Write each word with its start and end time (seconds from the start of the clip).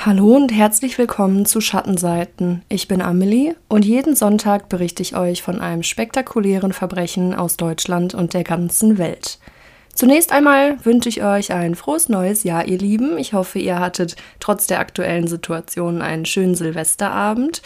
Hallo 0.00 0.36
und 0.36 0.52
herzlich 0.52 0.96
willkommen 0.96 1.44
zu 1.44 1.60
Schattenseiten. 1.60 2.62
Ich 2.68 2.86
bin 2.86 3.02
Amelie 3.02 3.56
und 3.66 3.84
jeden 3.84 4.14
Sonntag 4.14 4.68
berichte 4.68 5.02
ich 5.02 5.16
euch 5.16 5.42
von 5.42 5.60
einem 5.60 5.82
spektakulären 5.82 6.72
Verbrechen 6.72 7.34
aus 7.34 7.56
Deutschland 7.56 8.14
und 8.14 8.32
der 8.32 8.44
ganzen 8.44 8.96
Welt. 8.98 9.40
Zunächst 9.92 10.30
einmal 10.30 10.78
wünsche 10.84 11.08
ich 11.08 11.24
euch 11.24 11.52
ein 11.52 11.74
frohes 11.74 12.08
neues 12.08 12.44
Jahr, 12.44 12.68
ihr 12.68 12.78
Lieben. 12.78 13.18
Ich 13.18 13.32
hoffe, 13.32 13.58
ihr 13.58 13.80
hattet 13.80 14.14
trotz 14.38 14.68
der 14.68 14.78
aktuellen 14.78 15.26
Situation 15.26 16.00
einen 16.00 16.26
schönen 16.26 16.54
Silvesterabend 16.54 17.60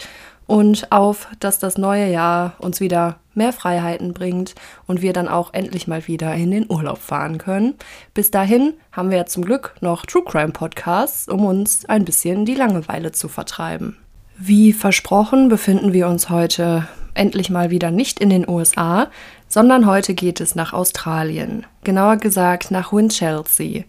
und 0.47 0.91
auf, 0.91 1.27
dass 1.39 1.59
das 1.59 1.77
neue 1.77 2.11
Jahr 2.11 2.53
uns 2.59 2.79
wieder 2.79 3.17
mehr 3.33 3.53
Freiheiten 3.53 4.13
bringt 4.13 4.55
und 4.85 5.01
wir 5.01 5.13
dann 5.13 5.27
auch 5.27 5.53
endlich 5.53 5.87
mal 5.87 6.07
wieder 6.07 6.33
in 6.35 6.51
den 6.51 6.69
Urlaub 6.69 6.99
fahren 6.99 7.37
können. 7.37 7.75
Bis 8.13 8.31
dahin 8.31 8.73
haben 8.91 9.09
wir 9.09 9.17
ja 9.17 9.25
zum 9.25 9.45
Glück 9.45 9.75
noch 9.81 10.05
True 10.05 10.23
Crime 10.25 10.51
Podcasts, 10.51 11.27
um 11.27 11.45
uns 11.45 11.85
ein 11.85 12.05
bisschen 12.05 12.45
die 12.45 12.55
Langeweile 12.55 13.11
zu 13.11 13.27
vertreiben. 13.27 13.97
Wie 14.37 14.73
versprochen 14.73 15.49
befinden 15.49 15.93
wir 15.93 16.07
uns 16.07 16.29
heute 16.29 16.87
endlich 17.13 17.49
mal 17.49 17.69
wieder 17.69 17.91
nicht 17.91 18.19
in 18.19 18.29
den 18.29 18.47
USA, 18.49 19.07
sondern 19.47 19.85
heute 19.85 20.15
geht 20.15 20.41
es 20.41 20.55
nach 20.55 20.73
Australien, 20.73 21.65
genauer 21.83 22.17
gesagt 22.17 22.71
nach 22.71 22.91
Winchelsea. 22.91 23.83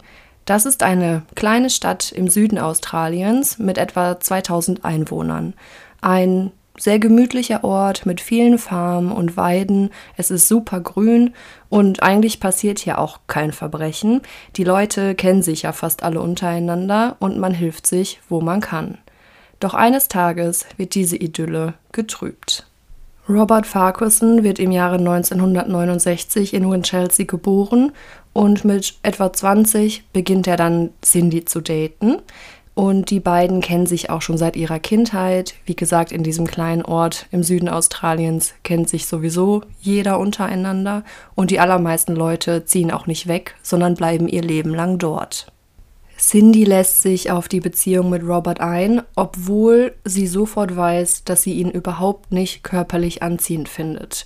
Das 0.45 0.67
ist 0.67 0.83
eine 0.83 1.23
kleine 1.33 1.71
Stadt 1.71 2.11
im 2.11 2.29
Süden 2.29 2.59
Australiens 2.59 3.57
mit 3.57 3.79
etwa 3.79 4.19
2000 4.19 4.85
Einwohnern. 4.85 5.55
Ein 6.05 6.51
sehr 6.77 6.99
gemütlicher 6.99 7.63
Ort 7.63 8.05
mit 8.05 8.21
vielen 8.21 8.59
Farmen 8.59 9.11
und 9.11 9.37
Weiden. 9.37 9.89
Es 10.17 10.29
ist 10.29 10.47
super 10.47 10.79
grün 10.79 11.33
und 11.67 12.03
eigentlich 12.03 12.39
passiert 12.39 12.77
hier 12.77 12.99
auch 12.99 13.21
kein 13.25 13.51
Verbrechen. 13.51 14.21
Die 14.55 14.63
Leute 14.63 15.15
kennen 15.15 15.41
sich 15.41 15.63
ja 15.63 15.71
fast 15.71 16.03
alle 16.03 16.21
untereinander 16.21 17.15
und 17.17 17.39
man 17.39 17.55
hilft 17.55 17.87
sich, 17.87 18.21
wo 18.29 18.39
man 18.39 18.61
kann. 18.61 18.99
Doch 19.59 19.73
eines 19.73 20.07
Tages 20.07 20.67
wird 20.77 20.93
diese 20.93 21.17
Idylle 21.17 21.73
getrübt. 21.91 22.67
Robert 23.27 23.65
Farquharson 23.65 24.43
wird 24.43 24.59
im 24.59 24.71
Jahre 24.71 24.97
1969 24.97 26.53
in 26.53 26.69
Winchelsea 26.69 27.25
geboren 27.25 27.93
und 28.33 28.63
mit 28.63 28.93
etwa 29.01 29.33
20 29.33 30.09
beginnt 30.13 30.45
er 30.45 30.57
dann 30.57 30.91
Cindy 31.01 31.45
zu 31.45 31.61
daten. 31.61 32.17
Und 32.75 33.09
die 33.09 33.21
beiden 33.21 33.61
kennen 33.61 33.85
sich 33.85 34.09
auch 34.09 34.21
schon 34.21 34.37
seit 34.37 34.57
ihrer 34.57 34.79
Kindheit. 34.79 35.55
Wie 35.65 35.77
gesagt, 35.77 36.11
in 36.11 36.23
diesem 36.23 36.45
kleinen 36.45 36.83
Ort 36.83 37.25
im 37.31 37.41
Süden 37.41 37.69
Australiens 37.69 38.53
kennt 38.63 38.89
sich 38.89 39.07
sowieso 39.07 39.61
jeder 39.79 40.19
untereinander. 40.19 41.05
Und 41.35 41.51
die 41.51 41.59
allermeisten 41.61 42.15
Leute 42.15 42.65
ziehen 42.65 42.91
auch 42.91 43.07
nicht 43.07 43.27
weg, 43.27 43.55
sondern 43.63 43.95
bleiben 43.95 44.27
ihr 44.27 44.41
Leben 44.41 44.75
lang 44.75 44.97
dort. 44.97 45.47
Cindy 46.17 46.65
lässt 46.65 47.01
sich 47.01 47.31
auf 47.31 47.47
die 47.47 47.61
Beziehung 47.61 48.09
mit 48.09 48.23
Robert 48.23 48.59
ein, 48.59 49.01
obwohl 49.15 49.93
sie 50.03 50.27
sofort 50.27 50.75
weiß, 50.75 51.23
dass 51.23 51.43
sie 51.43 51.53
ihn 51.53 51.69
überhaupt 51.69 52.31
nicht 52.33 52.63
körperlich 52.63 53.23
anziehend 53.23 53.69
findet. 53.69 54.25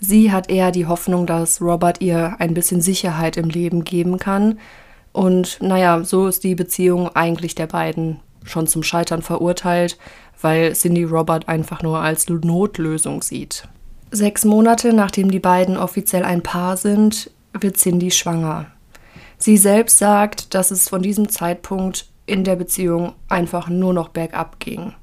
Sie 0.00 0.30
hat 0.30 0.50
eher 0.50 0.70
die 0.70 0.86
Hoffnung, 0.86 1.26
dass 1.26 1.60
Robert 1.60 2.00
ihr 2.00 2.36
ein 2.38 2.54
bisschen 2.54 2.80
Sicherheit 2.80 3.36
im 3.36 3.48
Leben 3.48 3.82
geben 3.82 4.18
kann, 4.18 4.58
und 5.12 5.58
naja, 5.60 6.04
so 6.04 6.26
ist 6.26 6.44
die 6.44 6.54
Beziehung 6.54 7.08
eigentlich 7.14 7.54
der 7.54 7.66
beiden 7.66 8.20
schon 8.44 8.66
zum 8.66 8.82
Scheitern 8.82 9.22
verurteilt, 9.22 9.98
weil 10.40 10.72
Cindy 10.74 11.04
Robert 11.04 11.48
einfach 11.48 11.82
nur 11.82 12.00
als 12.00 12.28
Notlösung 12.28 13.22
sieht. 13.22 13.68
Sechs 14.10 14.44
Monate 14.44 14.92
nachdem 14.92 15.30
die 15.30 15.40
beiden 15.40 15.76
offiziell 15.76 16.24
ein 16.24 16.42
Paar 16.42 16.76
sind, 16.76 17.30
wird 17.52 17.76
Cindy 17.76 18.10
schwanger. 18.10 18.66
Sie 19.36 19.56
selbst 19.56 19.98
sagt, 19.98 20.54
dass 20.54 20.70
es 20.70 20.88
von 20.88 21.02
diesem 21.02 21.28
Zeitpunkt 21.28 22.06
in 22.26 22.44
der 22.44 22.56
Beziehung 22.56 23.14
einfach 23.28 23.68
nur 23.68 23.92
noch 23.92 24.08
bergab 24.08 24.58
ging. 24.60 24.94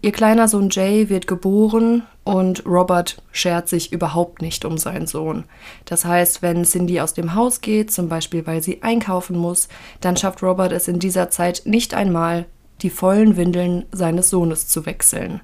Ihr 0.00 0.12
kleiner 0.12 0.48
Sohn 0.48 0.70
Jay 0.70 1.08
wird 1.08 1.26
geboren 1.26 2.02
und 2.28 2.66
Robert 2.66 3.22
schert 3.32 3.70
sich 3.70 3.90
überhaupt 3.90 4.42
nicht 4.42 4.66
um 4.66 4.76
seinen 4.76 5.06
Sohn. 5.06 5.44
Das 5.86 6.04
heißt, 6.04 6.42
wenn 6.42 6.64
Cindy 6.64 7.00
aus 7.00 7.14
dem 7.14 7.34
Haus 7.34 7.62
geht, 7.62 7.90
zum 7.90 8.10
Beispiel 8.10 8.46
weil 8.46 8.62
sie 8.62 8.82
einkaufen 8.82 9.38
muss, 9.38 9.68
dann 10.02 10.14
schafft 10.14 10.42
Robert 10.42 10.72
es 10.72 10.88
in 10.88 10.98
dieser 10.98 11.30
Zeit 11.30 11.62
nicht 11.64 11.94
einmal, 11.94 12.44
die 12.82 12.90
vollen 12.90 13.38
Windeln 13.38 13.86
seines 13.92 14.28
Sohnes 14.28 14.68
zu 14.68 14.84
wechseln. 14.84 15.40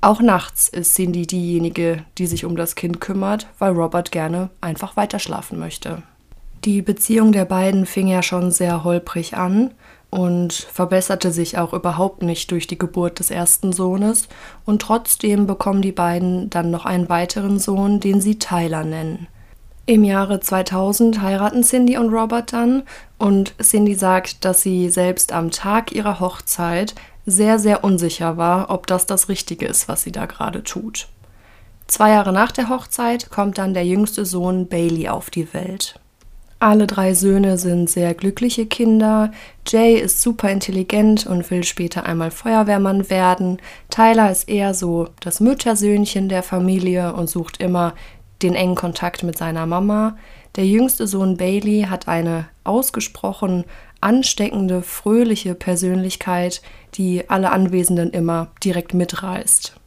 Auch 0.00 0.22
nachts 0.22 0.68
ist 0.68 0.94
Cindy 0.94 1.26
diejenige, 1.26 2.02
die 2.16 2.26
sich 2.26 2.46
um 2.46 2.56
das 2.56 2.76
Kind 2.76 2.98
kümmert, 3.02 3.46
weil 3.58 3.72
Robert 3.72 4.10
gerne 4.10 4.48
einfach 4.62 4.96
weiterschlafen 4.96 5.58
möchte. 5.58 6.02
Die 6.64 6.80
Beziehung 6.80 7.32
der 7.32 7.44
beiden 7.44 7.84
fing 7.84 8.06
ja 8.06 8.22
schon 8.22 8.52
sehr 8.52 8.84
holprig 8.84 9.36
an 9.36 9.72
und 10.12 10.52
verbesserte 10.52 11.32
sich 11.32 11.56
auch 11.56 11.72
überhaupt 11.72 12.22
nicht 12.22 12.50
durch 12.50 12.66
die 12.66 12.76
Geburt 12.78 13.18
des 13.18 13.30
ersten 13.30 13.72
Sohnes 13.72 14.28
und 14.66 14.82
trotzdem 14.82 15.46
bekommen 15.46 15.80
die 15.80 15.90
beiden 15.90 16.50
dann 16.50 16.70
noch 16.70 16.84
einen 16.84 17.08
weiteren 17.08 17.58
Sohn, 17.58 17.98
den 17.98 18.20
sie 18.20 18.38
Tyler 18.38 18.84
nennen. 18.84 19.26
Im 19.86 20.04
Jahre 20.04 20.38
2000 20.38 21.22
heiraten 21.22 21.62
Cindy 21.62 21.96
und 21.96 22.12
Robert 22.12 22.52
dann 22.52 22.82
und 23.16 23.54
Cindy 23.58 23.94
sagt, 23.94 24.44
dass 24.44 24.60
sie 24.60 24.90
selbst 24.90 25.32
am 25.32 25.50
Tag 25.50 25.92
ihrer 25.92 26.20
Hochzeit 26.20 26.94
sehr, 27.24 27.58
sehr 27.58 27.82
unsicher 27.82 28.36
war, 28.36 28.68
ob 28.68 28.86
das 28.86 29.06
das 29.06 29.30
Richtige 29.30 29.64
ist, 29.64 29.88
was 29.88 30.02
sie 30.02 30.12
da 30.12 30.26
gerade 30.26 30.62
tut. 30.62 31.08
Zwei 31.86 32.10
Jahre 32.10 32.34
nach 32.34 32.52
der 32.52 32.68
Hochzeit 32.68 33.30
kommt 33.30 33.56
dann 33.56 33.72
der 33.72 33.86
jüngste 33.86 34.26
Sohn 34.26 34.68
Bailey 34.68 35.08
auf 35.08 35.30
die 35.30 35.54
Welt. 35.54 35.98
Alle 36.62 36.86
drei 36.86 37.12
Söhne 37.12 37.58
sind 37.58 37.90
sehr 37.90 38.14
glückliche 38.14 38.66
Kinder. 38.66 39.32
Jay 39.66 39.96
ist 39.96 40.22
super 40.22 40.48
intelligent 40.48 41.26
und 41.26 41.50
will 41.50 41.64
später 41.64 42.06
einmal 42.06 42.30
Feuerwehrmann 42.30 43.10
werden. 43.10 43.58
Tyler 43.90 44.30
ist 44.30 44.48
eher 44.48 44.72
so 44.72 45.08
das 45.18 45.40
Müttersöhnchen 45.40 46.28
der 46.28 46.44
Familie 46.44 47.14
und 47.14 47.28
sucht 47.28 47.60
immer 47.60 47.94
den 48.44 48.54
engen 48.54 48.76
Kontakt 48.76 49.24
mit 49.24 49.36
seiner 49.36 49.66
Mama. 49.66 50.16
Der 50.54 50.64
jüngste 50.64 51.08
Sohn 51.08 51.36
Bailey 51.36 51.88
hat 51.90 52.06
eine 52.06 52.46
ausgesprochen 52.62 53.64
ansteckende, 54.00 54.82
fröhliche 54.82 55.56
Persönlichkeit, 55.56 56.62
die 56.94 57.28
alle 57.28 57.50
Anwesenden 57.50 58.10
immer 58.10 58.52
direkt 58.62 58.94
mitreißt. 58.94 59.81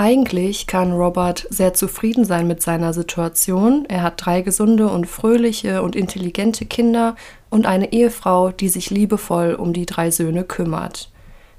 Eigentlich 0.00 0.68
kann 0.68 0.92
Robert 0.92 1.48
sehr 1.50 1.74
zufrieden 1.74 2.24
sein 2.24 2.46
mit 2.46 2.62
seiner 2.62 2.92
Situation. 2.92 3.84
Er 3.88 4.04
hat 4.04 4.24
drei 4.24 4.42
gesunde 4.42 4.86
und 4.86 5.08
fröhliche 5.08 5.82
und 5.82 5.96
intelligente 5.96 6.66
Kinder 6.66 7.16
und 7.50 7.66
eine 7.66 7.92
Ehefrau, 7.92 8.52
die 8.52 8.68
sich 8.68 8.90
liebevoll 8.90 9.54
um 9.54 9.72
die 9.72 9.86
drei 9.86 10.12
Söhne 10.12 10.44
kümmert. 10.44 11.10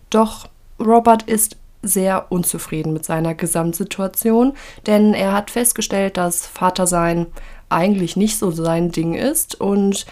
Doch 0.09 0.47
Robert 0.79 1.23
ist 1.23 1.57
sehr 1.81 2.31
unzufrieden 2.31 2.93
mit 2.93 3.03
seiner 3.03 3.35
Gesamtsituation, 3.35 4.53
denn 4.85 5.13
er 5.13 5.33
hat 5.33 5.51
festgestellt, 5.51 6.15
dass 6.15 6.47
Vatersein 6.47 7.25
eigentlich 7.67 8.15
nicht 8.15 8.39
so 8.39 8.51
sein 8.51 8.93
Ding 8.93 9.15
ist 9.15 9.59
und 9.59 10.05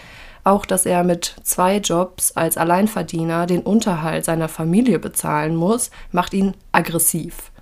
auch, 0.44 0.66
dass 0.66 0.86
er 0.86 1.06
mit 1.06 1.38
zwei 1.44 1.78
Jobs 1.78 2.34
als 2.34 2.58
Alleinverdiener 2.58 3.46
den 3.46 3.62
Unterhalt 3.62 4.26
seiner 4.26 4.50
Familie 4.50 5.00
bezahlen 5.00 5.56
muss, 5.56 5.92
macht 6.12 6.34
ihn 6.34 6.56
aggressiv. 6.74 7.54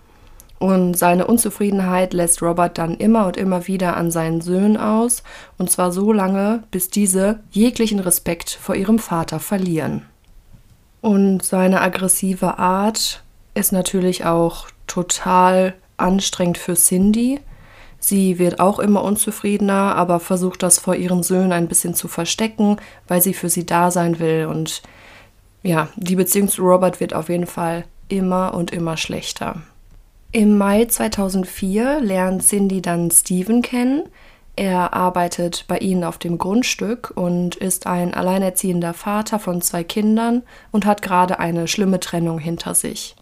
Und 0.58 0.98
seine 0.98 1.28
Unzufriedenheit 1.28 2.14
lässt 2.14 2.42
Robert 2.42 2.78
dann 2.78 2.96
immer 2.96 3.28
und 3.28 3.38
immer 3.38 3.68
wieder 3.68 3.98
an 3.98 4.10
seinen 4.10 4.42
Söhnen 4.42 4.78
aus, 4.78 5.24
und 5.58 5.70
zwar 5.70 5.92
so 5.92 6.14
lange, 6.14 6.64
bis 6.72 6.90
diese 6.90 7.40
jeglichen 7.52 8.00
Respekt 8.00 8.50
vor 8.50 8.76
ihrem 8.76 9.00
Vater 9.00 9.40
verlieren. 9.40 10.04
Und 11.02 11.44
seine 11.44 11.82
aggressive 11.82 12.58
Art 12.58 13.24
ist 13.54 13.72
natürlich 13.72 14.26
auch 14.26 14.68
total 14.88 15.74
anstrengend 15.98 16.58
für 16.58 16.76
Cindy. 16.76 17.40
Sie 18.00 18.40
wird 18.40 18.60
auch 18.60 18.80
immer 18.80 19.04
unzufriedener, 19.04 19.96
aber 19.96 20.20
versucht 20.20 20.64
das 20.64 20.80
vor 20.80 20.96
ihren 20.96 21.24
Söhnen 21.24 21.52
ein 21.52 21.68
bisschen 21.68 21.96
zu 21.96 22.08
verstecken, 22.08 22.78
weil 23.08 23.22
sie 23.22 23.34
für 23.34 23.50
sie 23.50 23.66
da 23.66 23.92
sein 23.92 24.20
will. 24.20 24.48
Und 24.50 24.82
ja, 25.64 25.90
die 25.96 26.16
Beziehung 26.16 26.48
zu 26.48 26.64
Robert 26.64 27.00
wird 27.00 27.14
auf 27.14 27.30
jeden 27.30 27.48
Fall 27.48 27.86
immer 28.08 28.54
und 28.54 28.72
immer 28.72 28.98
schlechter. 28.98 29.62
Im 30.36 30.58
Mai 30.58 30.84
2004 30.84 32.02
lernt 32.02 32.44
Cindy 32.44 32.82
dann 32.82 33.10
Steven 33.10 33.62
kennen. 33.62 34.04
Er 34.58 34.94
arbeitet 34.94 35.64
bei 35.70 35.78
ihnen 35.78 36.04
auf 36.04 36.18
dem 36.18 36.38
Grundstück 36.38 37.14
und 37.16 37.56
ist 37.56 37.88
ein 37.88 38.14
alleinerziehender 38.14 38.94
Vater 38.94 39.40
von 39.40 39.62
zwei 39.62 39.86
Kindern 39.86 40.44
und 40.74 40.86
hat 40.86 41.02
gerade 41.02 41.40
eine 41.40 41.70
schlimme 41.70 42.02
Trennung 42.02 42.38
hinter 42.38 42.76
sich. 42.76 43.16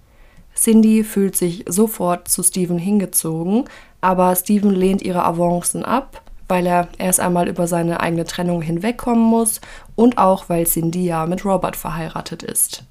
Cindy 0.56 1.04
fühlt 1.04 1.36
sich 1.36 1.66
sofort 1.68 2.30
zu 2.30 2.42
Steven 2.42 2.80
hingezogen, 2.80 3.66
aber 4.02 4.36
Steven 4.36 4.72
lehnt 4.72 5.04
ihre 5.04 5.24
Avancen 5.24 5.86
ab, 5.86 6.24
weil 6.48 6.66
er 6.66 6.88
erst 6.98 7.20
einmal 7.20 7.48
über 7.48 7.68
seine 7.68 8.00
eigene 8.00 8.26
Trennung 8.26 8.64
hinwegkommen 8.64 9.24
muss 9.24 9.62
und 9.94 10.18
auch 10.18 10.50
weil 10.50 10.66
Cindy 10.66 11.06
ja 11.06 11.28
mit 11.28 11.46
Robert 11.46 11.76
verheiratet 11.76 12.42
ist. 12.42 12.86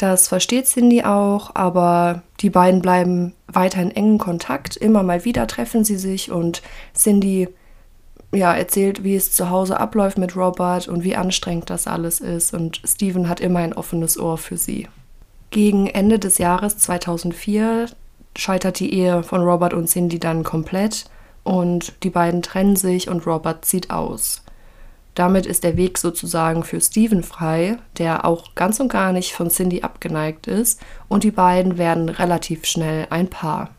Das 0.00 0.28
versteht 0.28 0.64
Cindy 0.64 1.02
auch, 1.02 1.50
aber 1.52 2.22
die 2.40 2.48
beiden 2.48 2.80
bleiben 2.80 3.34
weiter 3.48 3.82
in 3.82 3.90
engen 3.90 4.16
Kontakt. 4.16 4.74
Immer 4.78 5.02
mal 5.02 5.26
wieder 5.26 5.46
treffen 5.46 5.84
sie 5.84 5.98
sich 5.98 6.30
und 6.30 6.62
Cindy 6.94 7.48
ja, 8.32 8.54
erzählt, 8.54 9.04
wie 9.04 9.14
es 9.14 9.30
zu 9.30 9.50
Hause 9.50 9.78
abläuft 9.78 10.16
mit 10.16 10.36
Robert 10.36 10.88
und 10.88 11.04
wie 11.04 11.16
anstrengend 11.16 11.68
das 11.68 11.86
alles 11.86 12.20
ist. 12.20 12.54
Und 12.54 12.80
Steven 12.82 13.28
hat 13.28 13.40
immer 13.40 13.58
ein 13.58 13.74
offenes 13.74 14.18
Ohr 14.18 14.38
für 14.38 14.56
sie. 14.56 14.88
Gegen 15.50 15.86
Ende 15.86 16.18
des 16.18 16.38
Jahres 16.38 16.78
2004 16.78 17.90
scheitert 18.38 18.80
die 18.80 18.94
Ehe 18.94 19.22
von 19.22 19.42
Robert 19.42 19.74
und 19.74 19.86
Cindy 19.86 20.18
dann 20.18 20.44
komplett 20.44 21.10
und 21.44 21.92
die 22.04 22.10
beiden 22.10 22.40
trennen 22.40 22.76
sich 22.76 23.10
und 23.10 23.26
Robert 23.26 23.66
zieht 23.66 23.90
aus. 23.90 24.44
Damit 25.14 25.46
ist 25.46 25.64
der 25.64 25.76
Weg 25.76 25.98
sozusagen 25.98 26.62
für 26.62 26.80
Steven 26.80 27.22
frei, 27.22 27.78
der 27.98 28.24
auch 28.24 28.54
ganz 28.54 28.80
und 28.80 28.88
gar 28.88 29.12
nicht 29.12 29.32
von 29.32 29.50
Cindy 29.50 29.82
abgeneigt 29.82 30.46
ist, 30.46 30.80
und 31.08 31.24
die 31.24 31.30
beiden 31.30 31.78
werden 31.78 32.08
relativ 32.08 32.64
schnell 32.64 33.06
ein 33.10 33.28
Paar. 33.28 33.70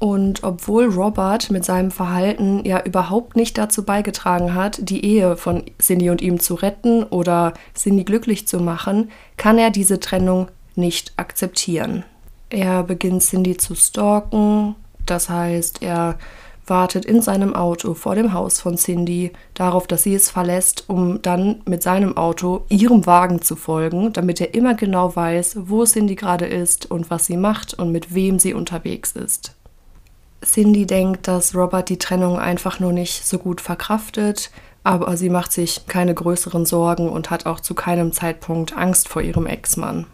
Und 0.00 0.44
obwohl 0.44 0.86
Robert 0.86 1.50
mit 1.50 1.64
seinem 1.64 1.90
Verhalten 1.90 2.64
ja 2.64 2.80
überhaupt 2.84 3.34
nicht 3.34 3.58
dazu 3.58 3.84
beigetragen 3.84 4.54
hat, 4.54 4.78
die 4.80 5.04
Ehe 5.04 5.36
von 5.36 5.64
Cindy 5.80 6.10
und 6.10 6.22
ihm 6.22 6.38
zu 6.38 6.54
retten 6.54 7.02
oder 7.02 7.52
Cindy 7.74 8.04
glücklich 8.04 8.46
zu 8.46 8.60
machen, 8.60 9.10
kann 9.36 9.58
er 9.58 9.70
diese 9.70 9.98
Trennung 9.98 10.48
nicht 10.76 11.12
akzeptieren. 11.16 12.04
Er 12.48 12.84
beginnt 12.84 13.22
Cindy 13.22 13.56
zu 13.56 13.74
stalken, 13.74 14.76
das 15.04 15.28
heißt, 15.28 15.82
er 15.82 16.16
wartet 16.70 17.04
in 17.04 17.22
seinem 17.22 17.54
Auto 17.54 17.94
vor 17.94 18.14
dem 18.14 18.32
Haus 18.32 18.60
von 18.60 18.76
Cindy 18.76 19.32
darauf, 19.54 19.86
dass 19.86 20.02
sie 20.02 20.14
es 20.14 20.30
verlässt, 20.30 20.84
um 20.88 21.22
dann 21.22 21.62
mit 21.64 21.82
seinem 21.82 22.16
Auto 22.16 22.64
ihrem 22.68 23.06
Wagen 23.06 23.42
zu 23.42 23.56
folgen, 23.56 24.12
damit 24.12 24.40
er 24.40 24.54
immer 24.54 24.74
genau 24.74 25.14
weiß, 25.14 25.58
wo 25.66 25.84
Cindy 25.84 26.14
gerade 26.14 26.46
ist 26.46 26.90
und 26.90 27.10
was 27.10 27.26
sie 27.26 27.36
macht 27.36 27.74
und 27.74 27.92
mit 27.92 28.14
wem 28.14 28.38
sie 28.38 28.54
unterwegs 28.54 29.12
ist. 29.12 29.54
Cindy 30.44 30.86
denkt, 30.86 31.26
dass 31.26 31.54
Robert 31.54 31.88
die 31.88 31.98
Trennung 31.98 32.38
einfach 32.38 32.78
nur 32.80 32.92
nicht 32.92 33.26
so 33.26 33.38
gut 33.38 33.60
verkraftet, 33.60 34.50
aber 34.84 35.16
sie 35.16 35.30
macht 35.30 35.52
sich 35.52 35.86
keine 35.86 36.14
größeren 36.14 36.64
Sorgen 36.64 37.08
und 37.08 37.30
hat 37.30 37.46
auch 37.46 37.60
zu 37.60 37.74
keinem 37.74 38.12
Zeitpunkt 38.12 38.76
Angst 38.76 39.08
vor 39.08 39.22
ihrem 39.22 39.46
Ex-Mann. 39.46 40.06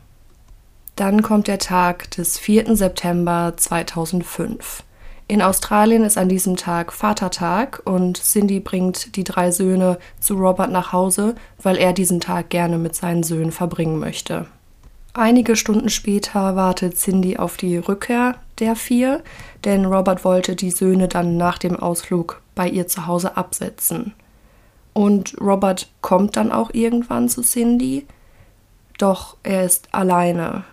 Dann 0.96 1.22
kommt 1.22 1.48
der 1.48 1.58
Tag 1.58 2.10
des 2.12 2.38
4. 2.38 2.76
September 2.76 3.54
2005. 3.56 4.84
In 5.26 5.40
Australien 5.40 6.04
ist 6.04 6.18
an 6.18 6.28
diesem 6.28 6.56
Tag 6.56 6.92
Vatertag 6.92 7.80
und 7.84 8.22
Cindy 8.22 8.60
bringt 8.60 9.16
die 9.16 9.24
drei 9.24 9.50
Söhne 9.50 9.98
zu 10.20 10.34
Robert 10.34 10.70
nach 10.70 10.92
Hause, 10.92 11.34
weil 11.62 11.76
er 11.76 11.94
diesen 11.94 12.20
Tag 12.20 12.50
gerne 12.50 12.76
mit 12.76 12.94
seinen 12.94 13.22
Söhnen 13.22 13.50
verbringen 13.50 13.98
möchte. 13.98 14.46
Einige 15.14 15.56
Stunden 15.56 15.88
später 15.88 16.56
wartet 16.56 16.96
Cindy 16.98 17.38
auf 17.38 17.56
die 17.56 17.78
Rückkehr 17.78 18.34
der 18.58 18.76
vier, 18.76 19.22
denn 19.64 19.86
Robert 19.86 20.24
wollte 20.24 20.56
die 20.56 20.70
Söhne 20.70 21.08
dann 21.08 21.36
nach 21.36 21.56
dem 21.56 21.76
Ausflug 21.76 22.42
bei 22.54 22.68
ihr 22.68 22.86
zu 22.86 23.06
Hause 23.06 23.36
absetzen. 23.36 24.12
Und 24.92 25.36
Robert 25.40 25.88
kommt 26.02 26.36
dann 26.36 26.52
auch 26.52 26.70
irgendwann 26.72 27.28
zu 27.28 27.42
Cindy, 27.42 28.06
doch 28.98 29.36
er 29.42 29.64
ist 29.64 29.88
alleine. 29.92 30.64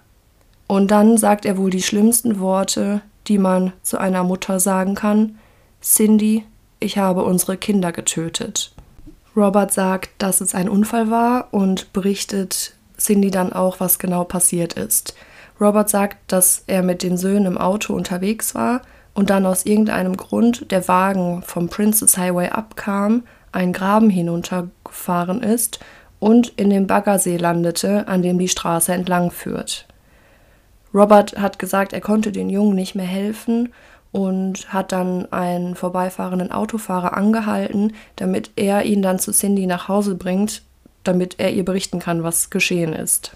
Und 0.68 0.92
dann 0.92 1.18
sagt 1.18 1.46
er 1.46 1.58
wohl 1.58 1.70
die 1.70 1.82
schlimmsten 1.82 2.40
Worte, 2.40 3.02
die 3.28 3.38
man 3.38 3.74
zu 3.84 3.98
einer 3.98 4.24
Mutter 4.24 4.60
sagen 4.60 4.96
kann. 4.96 5.38
Cindy, 5.82 6.46
ich 6.80 6.98
habe 6.98 7.24
unsere 7.24 7.58
Kinder 7.58 7.92
getötet. 7.92 8.74
Robert 9.36 9.72
sagt, 9.72 10.10
dass 10.18 10.42
es 10.42 10.54
ein 10.54 10.68
Unfall 10.68 11.10
war 11.10 11.48
und 11.52 11.94
berichtet 11.94 12.74
Cindy 12.98 13.32
dann 13.32 13.54
auch, 13.54 13.80
was 13.80 14.00
genau 14.00 14.24
passiert 14.24 14.74
ist. 14.74 15.16
Robert 15.60 15.90
sagt, 15.90 16.18
dass 16.32 16.64
er 16.68 16.84
mit 16.84 17.04
den 17.04 17.18
Söhnen 17.18 17.46
im 17.46 17.58
Auto 17.58 17.94
unterwegs 17.94 18.56
war 18.56 18.82
und 19.14 19.30
dann 19.30 19.46
aus 19.46 19.66
irgendeinem 19.66 20.18
Grund 20.18 20.72
der 20.72 20.88
Wagen 20.88 21.44
vom 21.44 21.70
Princess 21.70 22.18
Highway 22.18 22.50
abkam, 22.50 23.24
einen 23.52 23.74
Graben 23.74 24.10
hinuntergefahren 24.10 25.44
ist 25.44 25.80
und 26.20 26.50
in 26.58 26.70
dem 26.70 26.88
Baggersee 26.88 27.38
landete, 27.38 28.08
an 28.08 28.22
dem 28.22 28.40
die 28.40 28.48
Straße 28.48 28.94
entlang 28.94 29.32
führt. 29.32 29.88
Robert 30.94 31.38
hat 31.38 31.60
gesagt, 31.60 31.94
er 31.94 32.02
konnte 32.02 32.32
den 32.32 32.50
Jungen 32.50 32.76
nicht 32.76 32.96
mehr 32.96 33.06
helfen 33.06 33.70
und 34.12 34.74
hat 34.74 34.92
dann 34.92 35.32
einen 35.32 35.76
vorbeifahrenden 35.76 36.52
Autofahrer 36.52 37.16
angehalten, 37.16 37.94
damit 38.18 38.52
er 38.58 38.84
ihn 38.84 39.02
dann 39.02 39.20
zu 39.20 39.32
Cindy 39.32 39.66
nach 39.68 39.88
Hause 39.88 40.16
bringt, 40.16 40.64
damit 41.04 41.36
er 41.40 41.52
ihr 41.52 41.64
berichten 41.64 42.00
kann, 42.00 42.24
was 42.24 42.50
geschehen 42.50 42.94
ist. 42.94 43.36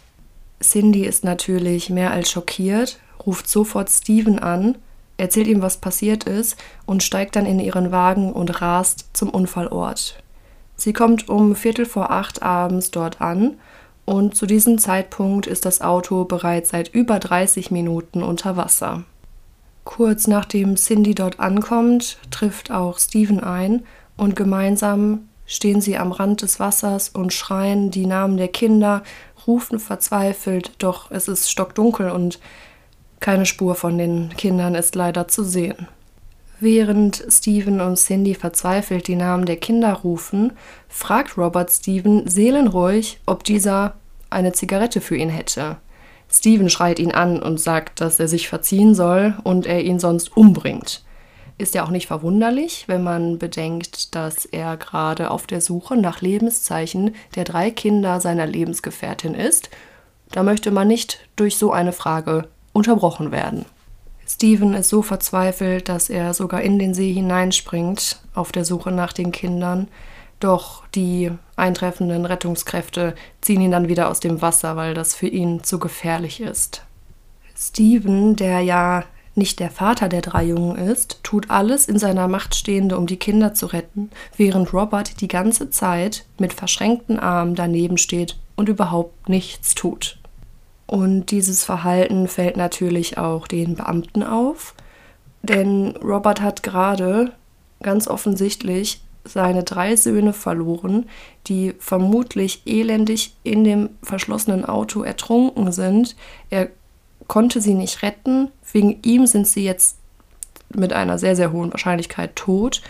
Cindy 0.62 1.06
ist 1.06 1.24
natürlich 1.24 1.90
mehr 1.90 2.12
als 2.12 2.30
schockiert, 2.30 3.00
ruft 3.25 3.50
sofort 3.50 3.90
Steven 3.90 4.40
an, 4.40 4.78
erzählt 5.18 5.48
ihm, 5.48 5.62
was 5.62 5.78
passiert 5.78 6.25
ist 6.25 6.57
und 6.86 7.04
steigt 7.04 7.36
dann 7.36 7.46
in 7.46 7.60
ihren 7.60 7.92
Wagen 7.92 8.34
und 8.34 8.62
rast 8.62 9.10
zum 9.13 9.30
Unfallort. 9.30 10.22
Sie 10.75 10.92
kommt 10.92 11.30
um 11.30 11.56
Viertel 11.56 11.86
vor 11.86 12.12
acht 12.12 12.44
abends 12.44 12.92
dort 12.92 13.22
an 13.22 13.56
und 14.06 14.36
zu 14.36 14.46
diesem 14.46 14.78
Zeitpunkt 14.78 15.48
ist 15.48 15.66
das 15.66 15.81
Auto 15.81 16.25
bereits 16.25 16.69
seit 16.69 16.94
über 16.94 17.19
30 17.19 17.72
Minuten 17.72 18.24
unter 18.24 18.56
Wasser. 18.56 19.04
Kurz 19.84 20.28
nachdem 20.28 20.75
Cindy 20.75 21.16
dort 21.16 21.40
ankommt, 21.40 22.18
trifft 22.31 22.72
auch 22.72 23.00
Steven 23.00 23.40
ein 23.44 23.84
und 24.18 24.36
gemeinsam 24.36 25.28
stehen 25.46 25.81
sie 25.81 25.98
am 25.98 26.12
Rand 26.12 26.42
des 26.42 26.60
Wassers 26.60 27.10
und 27.10 27.34
schreien 27.34 27.92
die 27.92 28.06
Namen 28.06 28.38
der 28.38 28.48
Kinder, 28.48 29.04
rufen 29.46 29.80
verzweifelt, 29.80 30.72
doch 30.80 31.12
es 31.12 31.28
ist 31.28 31.52
stockdunkel 31.52 32.10
und 32.10 32.40
keine 33.19 33.46
Spur 33.46 33.75
von 33.75 33.98
den 33.98 34.30
Kindern 34.38 34.75
ist 34.75 34.96
leider 34.96 35.28
zu 35.28 35.44
sehen. 35.44 35.88
Während 36.60 37.24
Steven 37.28 37.81
und 37.81 37.98
Cindy 37.98 38.34
verzweifelt 38.34 39.07
die 39.07 39.16
Namen 39.16 39.46
der 39.46 39.57
Kinder 39.57 39.94
rufen, 39.94 40.54
fragt 40.88 41.38
Robert 41.38 41.69
Steven 41.69 42.28
seelenruhig, 42.28 43.19
ob 43.25 43.44
dieser 43.44 43.96
eine 44.30 44.54
Zigarette 44.54 45.02
für 45.02 45.18
ihn 45.18 45.30
hätte. 45.30 45.78
Steven 46.31 46.69
schreit 46.69 47.00
ihn 47.00 47.12
an 47.12 47.42
und 47.42 47.60
sagt, 47.60 48.00
dass 48.02 48.19
er 48.19 48.28
sich 48.28 48.48
verziehen 48.48 48.96
soll 48.96 49.36
und 49.44 49.66
er 49.66 49.84
ihn 49.84 50.00
sonst 50.00 50.36
umbringt. 50.36 51.04
Ist 51.57 51.75
ja 51.75 51.86
auch 51.86 51.90
nicht 51.90 52.07
verwunderlich, 52.07 52.86
wenn 52.88 53.04
man 53.04 53.38
bedenkt, 53.38 54.16
dass 54.16 54.46
er 54.46 54.75
gerade 54.78 55.31
auf 55.31 55.48
der 55.48 55.62
Suche 55.62 55.96
nach 55.96 56.22
Lebenszeichen 56.22 57.16
der 57.36 57.44
drei 57.44 57.69
Kinder 57.69 58.19
seiner 58.19 58.46
Lebensgefährtin 58.46 59.36
ist. 59.36 59.69
Da 60.31 60.44
möchte 60.44 60.72
man 60.72 60.88
nicht 60.88 61.19
durch 61.36 61.57
so 61.57 61.72
eine 61.72 61.94
Frage 61.94 62.50
unterbrochen 62.74 63.31
werden. 63.31 63.66
Steven 64.27 64.74
ist 64.74 64.89
so 64.89 65.01
verzweifelt, 65.01 65.88
dass 65.88 66.10
er 66.10 66.33
sogar 66.33 66.62
in 66.62 66.80
den 66.80 66.94
See 66.94 67.13
hineinspringt 67.13 68.22
auf 68.33 68.51
der 68.51 68.66
Suche 68.66 68.92
nach 68.92 69.13
den 69.13 69.31
Kindern. 69.31 69.88
Doch 70.39 70.86
die 70.95 71.31
eintreffenden 71.56 72.25
Rettungskräfte 72.25 73.16
ziehen 73.42 73.61
ihn 73.61 73.71
dann 73.71 73.88
wieder 73.88 74.09
aus 74.09 74.19
dem 74.19 74.42
Wasser, 74.42 74.76
weil 74.76 74.94
das 74.94 75.16
für 75.16 75.28
ihn 75.28 75.64
zu 75.64 75.80
gefährlich 75.80 76.42
ist. 76.42 76.83
Steven, 77.56 78.35
der 78.35 78.61
ja 78.61 79.04
nicht 79.35 79.59
der 79.59 79.69
Vater 79.69 80.09
der 80.09 80.21
drei 80.21 80.45
Jungen 80.45 80.78
ist, 80.78 81.19
tut 81.23 81.50
alles 81.50 81.88
in 81.88 82.00
seiner 82.00 82.28
Macht 82.28 82.56
Stehende, 82.56 82.97
um 82.97 83.06
die 83.06 83.18
Kinder 83.18 83.54
zu 83.54 83.68
retten, 83.68 84.09
während 84.38 84.73
Robert 84.73 85.21
die 85.21 85.28
ganze 85.28 85.69
Zeit 85.69 86.26
mit 86.40 86.54
verschränkten 86.54 87.19
Armen 87.19 87.56
daneben 87.56 87.97
steht 87.97 88.38
und 88.56 88.69
überhaupt 88.69 89.30
nichts 89.30 89.76
tut. 89.76 90.18
Und 90.87 91.31
dieses 91.31 91.63
Verhalten 91.63 92.27
fällt 92.27 92.57
natürlich 92.57 93.18
auch 93.18 93.47
den 93.47 93.75
Beamten 93.75 94.23
auf, 94.23 94.75
denn 95.42 95.95
Robert 95.97 96.42
hat 96.42 96.63
gerade 96.63 97.31
ganz 97.81 98.07
offensichtlich 98.07 99.01
seine 99.23 99.63
drei 99.63 99.95
Söhne 99.95 100.33
verloren, 100.33 101.07
die 101.47 101.73
vermutlich 101.80 102.61
elendig 102.65 103.35
in 103.44 103.63
dem 103.63 103.89
verschlossenen 104.04 104.65
Auto 104.65 105.01
ertrunken 105.01 105.71
sind. 105.71 106.15
Er 106.49 106.69
konnte 107.27 107.59
sie 107.61 107.73
nicht 107.73 108.04
retten. 108.04 108.49
Wegen 108.71 108.99
ihm 109.04 109.25
sind 109.25 109.47
sie 109.47 109.63
jetzt 109.63 109.97
mit 110.69 110.94
einer 110.94 111.18
sehr, 111.18 111.35
sehr 111.35 111.51
hohen 111.51 111.71
Wahrscheinlichkeit 111.71 112.35
tot. 112.35 112.81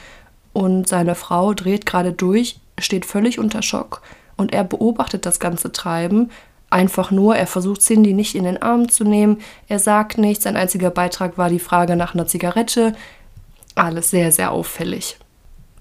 Und 0.54 0.88
seine 0.88 1.16
Frau 1.16 1.54
dreht 1.54 1.86
gerade 1.86 2.12
durch, 2.12 2.60
steht 2.80 3.06
völlig 3.06 3.40
unter 3.40 3.62
Schock 3.62 4.02
und 4.38 4.54
er 4.54 4.64
beobachtet 4.64 5.26
das 5.26 5.40
ganze 5.40 5.72
Treiben. 5.72 6.32
Einfach 6.70 7.12
nur, 7.12 7.36
er 7.36 7.48
versucht 7.48 7.82
Cindy 7.82 8.14
nicht 8.14 8.36
in 8.36 8.44
den 8.44 8.62
Arm 8.62 8.90
zu 8.90 9.04
nehmen, 9.04 9.40
er 9.68 9.80
sagt 9.80 10.18
nichts, 10.18 10.44
sein 10.44 10.58
einziger 10.58 10.90
Beitrag 10.90 11.38
war 11.38 11.50
die 11.50 11.60
Frage 11.60 11.96
nach 11.96 12.14
einer 12.14 12.28
Zigarette. 12.28 12.94
Alles 13.76 14.10
sehr, 14.10 14.32
sehr 14.32 14.52
auffällig. 14.52 15.18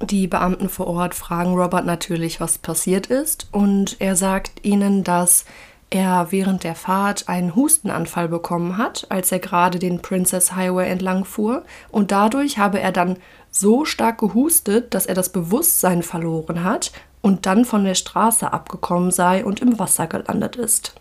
Die 0.03 0.26
Beamten 0.26 0.69
vor 0.69 0.87
Ort 0.88 1.14
fragen 1.14 1.55
Robert 1.55 1.87
natürlich, 1.87 2.41
was 2.41 2.59
passiert 2.59 3.07
ist, 3.07 3.49
und 3.53 3.97
er 4.00 4.17
sagt 4.17 4.64
ihnen, 4.64 5.05
dass 5.05 5.45
er 5.91 6.26
während 6.31 6.64
der 6.64 6.75
Fahrt 6.75 7.29
einen 7.29 7.55
Hustenanfall 7.55 8.29
bekommen 8.29 8.76
hat, 8.76 9.07
als 9.11 9.31
er 9.31 9.38
gerade 9.38 9.79
den 9.79 10.03
Princess 10.03 10.55
Highway 10.55 10.91
entlang 10.91 11.25
fuhr, 11.25 11.62
und 11.91 12.11
dadurch 12.11 12.59
habe 12.59 12.81
er 12.81 12.93
dann 12.93 13.17
so 13.50 13.85
stark 13.85 14.19
gehustet, 14.19 14.93
dass 14.93 15.07
er 15.07 15.14
das 15.14 15.31
Bewusstsein 15.31 16.03
verloren 16.03 16.64
hat 16.64 16.93
und 17.25 17.47
dann 17.47 17.64
von 17.64 17.85
der 17.85 17.95
Straße 17.95 18.52
abgekommen 18.52 19.11
sei 19.11 19.47
und 19.47 19.61
im 19.61 19.78
Wasser 19.78 20.07
gelandet 20.07 20.57
ist. 20.57 20.95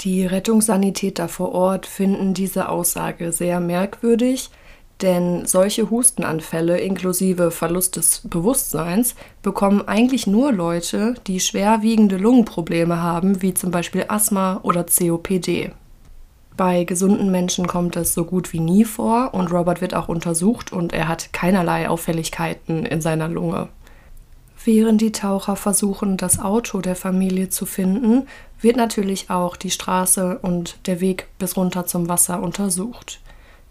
Die 0.00 0.26
Rettungssanitäter 0.26 1.28
vor 1.28 1.52
Ort 1.52 1.86
finden 1.86 2.34
diese 2.34 2.68
Aussage 2.68 3.30
sehr 3.30 3.60
merkwürdig, 3.60 4.50
Denn 5.02 5.44
solche 5.44 5.90
Hustenanfälle 5.90 6.78
inklusive 6.78 7.50
Verlust 7.50 7.96
des 7.96 8.22
Bewusstseins 8.24 9.16
bekommen 9.42 9.86
eigentlich 9.88 10.26
nur 10.26 10.52
Leute, 10.52 11.14
die 11.26 11.40
schwerwiegende 11.40 12.16
Lungenprobleme 12.16 13.02
haben, 13.02 13.42
wie 13.42 13.54
zum 13.54 13.70
Beispiel 13.70 14.04
Asthma 14.08 14.60
oder 14.62 14.84
COPD. 14.84 15.72
Bei 16.56 16.84
gesunden 16.84 17.32
Menschen 17.32 17.66
kommt 17.66 17.96
es 17.96 18.14
so 18.14 18.24
gut 18.24 18.52
wie 18.52 18.60
nie 18.60 18.84
vor 18.84 19.34
und 19.34 19.50
Robert 19.52 19.80
wird 19.80 19.94
auch 19.94 20.06
untersucht 20.08 20.72
und 20.72 20.92
er 20.92 21.08
hat 21.08 21.32
keinerlei 21.32 21.88
Auffälligkeiten 21.88 22.86
in 22.86 23.00
seiner 23.00 23.28
Lunge. 23.28 23.68
Während 24.64 25.02
die 25.02 25.12
Taucher 25.12 25.56
versuchen, 25.56 26.16
das 26.16 26.38
Auto 26.38 26.80
der 26.80 26.96
Familie 26.96 27.50
zu 27.50 27.66
finden, 27.66 28.26
wird 28.60 28.76
natürlich 28.76 29.28
auch 29.28 29.56
die 29.56 29.70
Straße 29.70 30.38
und 30.40 30.78
der 30.86 31.02
Weg 31.02 31.26
bis 31.38 31.58
runter 31.58 31.86
zum 31.86 32.08
Wasser 32.08 32.42
untersucht. 32.42 33.20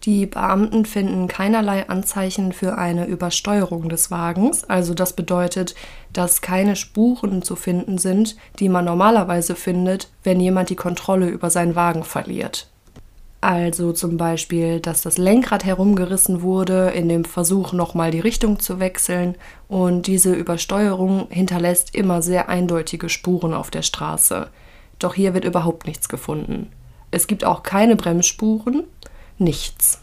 Die 0.03 0.27
Beamten 0.27 0.85
finden 0.85 1.27
keinerlei 1.27 1.89
Anzeichen 1.89 2.51
für 2.51 2.77
eine 2.77 3.07
Übersteuerung 3.07 3.89
des 3.89 4.12
Wagens, 4.12 4.65
also 4.65 4.93
das 4.93 5.13
bedeutet, 5.13 5.73
dass 6.12 6.41
keine 6.41 6.75
Spuren 6.75 7.41
zu 7.41 7.55
finden 7.55 7.97
sind, 7.97 8.35
die 8.59 8.69
man 8.69 8.85
normalerweise 8.85 9.55
findet, 9.55 10.12
wenn 10.23 10.39
jemand 10.39 10.69
die 10.69 10.75
Kontrolle 10.75 11.27
über 11.27 11.50
seinen 11.50 11.75
Wagen 11.75 12.03
verliert. 12.03 12.67
Also 13.43 13.91
zum 13.91 14.15
Beispiel, 14.15 14.79
dass 14.79 15.01
das 15.01 15.17
Lenkrad 15.17 15.65
herumgerissen 15.65 16.43
wurde, 16.43 16.91
in 16.91 17.09
dem 17.09 17.25
Versuch 17.25 17.73
nochmal 17.73 18.09
die 18.09 18.21
Richtung 18.21 18.59
zu 18.59 18.79
wechseln 18.79 19.35
und 19.67 20.07
diese 20.07 20.33
Übersteuerung 20.33 21.27
hinterlässt 21.29 21.93
immer 21.93 22.21
sehr 22.21 22.47
eindeutige 22.47 23.09
Spuren 23.09 23.53
auf 23.53 23.69
der 23.69 23.81
Straße. 23.81 24.47
Doch 24.97 25.13
hier 25.13 25.33
wird 25.33 25.43
überhaupt 25.43 25.88
nichts 25.88 26.07
gefunden. 26.07 26.71
Es 27.12 27.27
gibt 27.27 27.43
auch 27.43 27.63
keine 27.63 27.97
Bremsspuren, 27.97 28.85
nichts. 29.38 30.00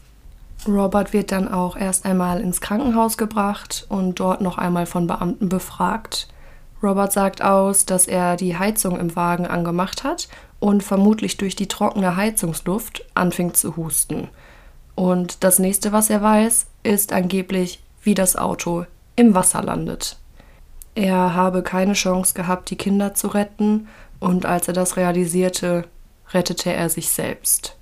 Robert 0.69 1.15
wird 1.15 1.33
dann 1.33 1.49
auch 1.49 1.79
erst 1.79 2.05
einmal 2.05 2.43
ins 2.43 2.61
Krankenhaus 2.61 3.17
gebracht 3.17 3.87
und 3.89 4.21
dort 4.21 4.43
noch 4.43 4.59
einmal 4.59 4.85
von 4.85 5.07
Beamten 5.07 5.49
befragt. 5.49 6.29
Robert 6.83 7.13
sagt 7.13 7.43
aus, 7.43 7.87
dass 7.87 8.07
er 8.07 8.37
die 8.37 8.59
Heizung 8.59 9.01
im 9.01 9.17
Wagen 9.17 9.47
angemacht 9.47 10.05
hat 10.05 10.29
und 10.61 10.83
vermutlich 10.83 11.39
durch 11.39 11.57
die 11.57 11.69
trockene 11.69 12.17
Heizungsluft 12.17 13.05
anfing 13.15 13.55
zu 13.55 13.77
husten. 13.77 14.29
Und 14.95 15.43
das 15.43 15.59
nächste, 15.59 15.93
was 15.93 16.11
er 16.11 16.23
weiß, 16.23 16.67
ist 16.83 17.13
angeblich, 17.13 17.83
wie 18.03 18.15
das 18.15 18.37
Auto 18.37 18.85
im 19.17 19.35
Wasser 19.35 19.63
landet. 19.63 20.19
Er 20.95 21.35
habe 21.35 21.63
keine 21.63 21.95
Chance 21.95 22.35
gehabt, 22.35 22.71
die 22.71 22.77
Kinder 22.77 23.15
zu 23.15 23.29
retten, 23.29 23.89
und 24.19 24.45
als 24.45 24.69
er 24.69 24.75
das 24.75 24.99
realisierte, 24.99 25.87
rettete 26.33 26.73
er 26.73 26.91
sich 26.91 27.09
selbst. 27.09 27.77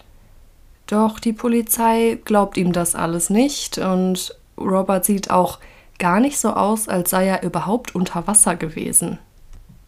Doch 0.86 1.18
die 1.18 1.32
Polizei 1.32 2.18
glaubt 2.24 2.56
ihm 2.56 2.72
das 2.72 2.94
alles 2.94 3.28
nicht 3.28 3.76
und 3.78 4.36
Robert 4.56 5.04
sieht 5.04 5.30
auch 5.30 5.58
gar 5.98 6.20
nicht 6.20 6.38
so 6.38 6.50
aus, 6.50 6.88
als 6.88 7.10
sei 7.10 7.26
er 7.26 7.42
überhaupt 7.42 7.94
unter 7.96 8.28
Wasser 8.28 8.54
gewesen. 8.54 9.18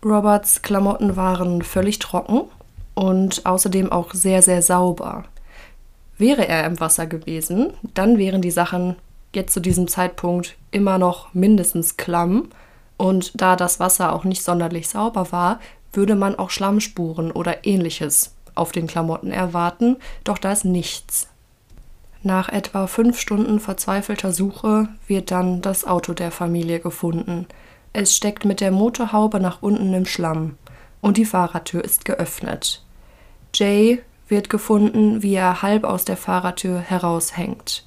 Roberts 0.05 0.63
Klamotten 0.63 1.15
waren 1.15 1.63
völlig 1.63 2.01
trocken 2.01 2.43
und 3.01 3.47
außerdem 3.47 3.91
auch 3.91 4.13
sehr, 4.13 4.43
sehr 4.43 4.61
sauber. 4.61 5.25
Wäre 6.19 6.47
er 6.47 6.67
im 6.67 6.81
Wasser 6.81 7.07
gewesen, 7.07 7.73
dann 7.95 8.19
wären 8.19 8.43
die 8.43 8.51
Sachen 8.51 8.97
jetzt 9.35 9.55
zu 9.55 9.61
diesem 9.61 9.89
Zeitpunkt 9.89 10.59
immer 10.71 10.99
noch 10.99 11.33
mindestens 11.33 11.97
klamm 11.97 12.51
und 12.99 13.41
da 13.41 13.57
das 13.57 13.81
Wasser 13.81 14.13
auch 14.13 14.25
nicht 14.25 14.43
sonderlich 14.43 14.91
sauber 14.91 15.33
war, 15.33 15.61
würde 15.95 16.15
man 16.15 16.39
auch 16.39 16.51
Schlammspuren 16.51 17.33
oder 17.33 17.65
ähnliches 17.65 18.35
auf 18.55 18.71
den 18.71 18.87
Klamotten 18.87 19.33
erwarten, 19.33 19.97
doch 20.25 20.37
da 20.37 20.53
ist 20.53 20.67
nichts. 20.67 21.27
Nach 22.23 22.51
etwa 22.51 22.87
fünf 22.87 23.19
Stunden 23.19 23.61
verzweifelter 23.61 24.35
Suche 24.35 24.89
wird 25.07 25.31
dann 25.31 25.63
das 25.63 25.87
Auto 25.87 26.13
der 26.13 26.31
Familie 26.31 26.81
gefunden. 26.81 27.47
Es 27.95 28.15
steckt 28.15 28.45
mit 28.45 28.61
der 28.61 28.73
Motorhaube 28.73 29.41
nach 29.41 29.63
unten 29.63 29.95
im 29.95 30.05
Schlamm 30.05 30.59
und 31.01 31.17
die 31.17 31.25
Fahrertür 31.25 31.83
ist 31.83 32.05
geöffnet. 32.05 32.83
Jay 33.55 34.03
wird 34.29 34.49
gefunden, 34.49 35.23
wie 35.23 35.35
er 35.35 35.63
halb 35.63 35.85
aus 35.85 36.05
der 36.05 36.17
Fahrertür 36.17 36.79
heraushängt. 36.79 37.85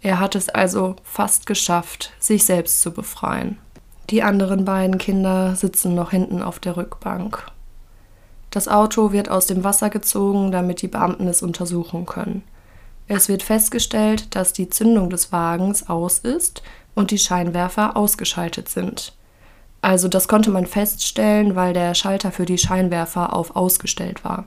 Er 0.00 0.18
hat 0.18 0.34
es 0.34 0.48
also 0.48 0.96
fast 1.04 1.46
geschafft, 1.46 2.12
sich 2.18 2.44
selbst 2.44 2.82
zu 2.82 2.92
befreien. 2.92 3.58
Die 4.10 4.22
anderen 4.22 4.64
beiden 4.64 4.98
Kinder 4.98 5.54
sitzen 5.54 5.94
noch 5.94 6.10
hinten 6.10 6.42
auf 6.42 6.58
der 6.58 6.76
Rückbank. 6.76 7.46
Das 8.50 8.68
Auto 8.68 9.12
wird 9.12 9.30
aus 9.30 9.46
dem 9.46 9.64
Wasser 9.64 9.90
gezogen, 9.90 10.52
damit 10.52 10.82
die 10.82 10.88
Beamten 10.88 11.28
es 11.28 11.40
untersuchen 11.40 12.04
können. 12.04 12.42
Es 13.08 13.28
wird 13.28 13.42
festgestellt, 13.42 14.34
dass 14.34 14.52
die 14.52 14.68
Zündung 14.68 15.08
des 15.08 15.32
Wagens 15.32 15.88
aus 15.88 16.18
ist 16.18 16.62
und 16.94 17.10
die 17.10 17.18
Scheinwerfer 17.18 17.96
ausgeschaltet 17.96 18.68
sind. 18.68 19.14
Also 19.80 20.08
das 20.08 20.28
konnte 20.28 20.50
man 20.50 20.66
feststellen, 20.66 21.56
weil 21.56 21.72
der 21.72 21.94
Schalter 21.94 22.30
für 22.30 22.44
die 22.44 22.58
Scheinwerfer 22.58 23.34
auf 23.34 23.56
ausgestellt 23.56 24.24
war. 24.24 24.46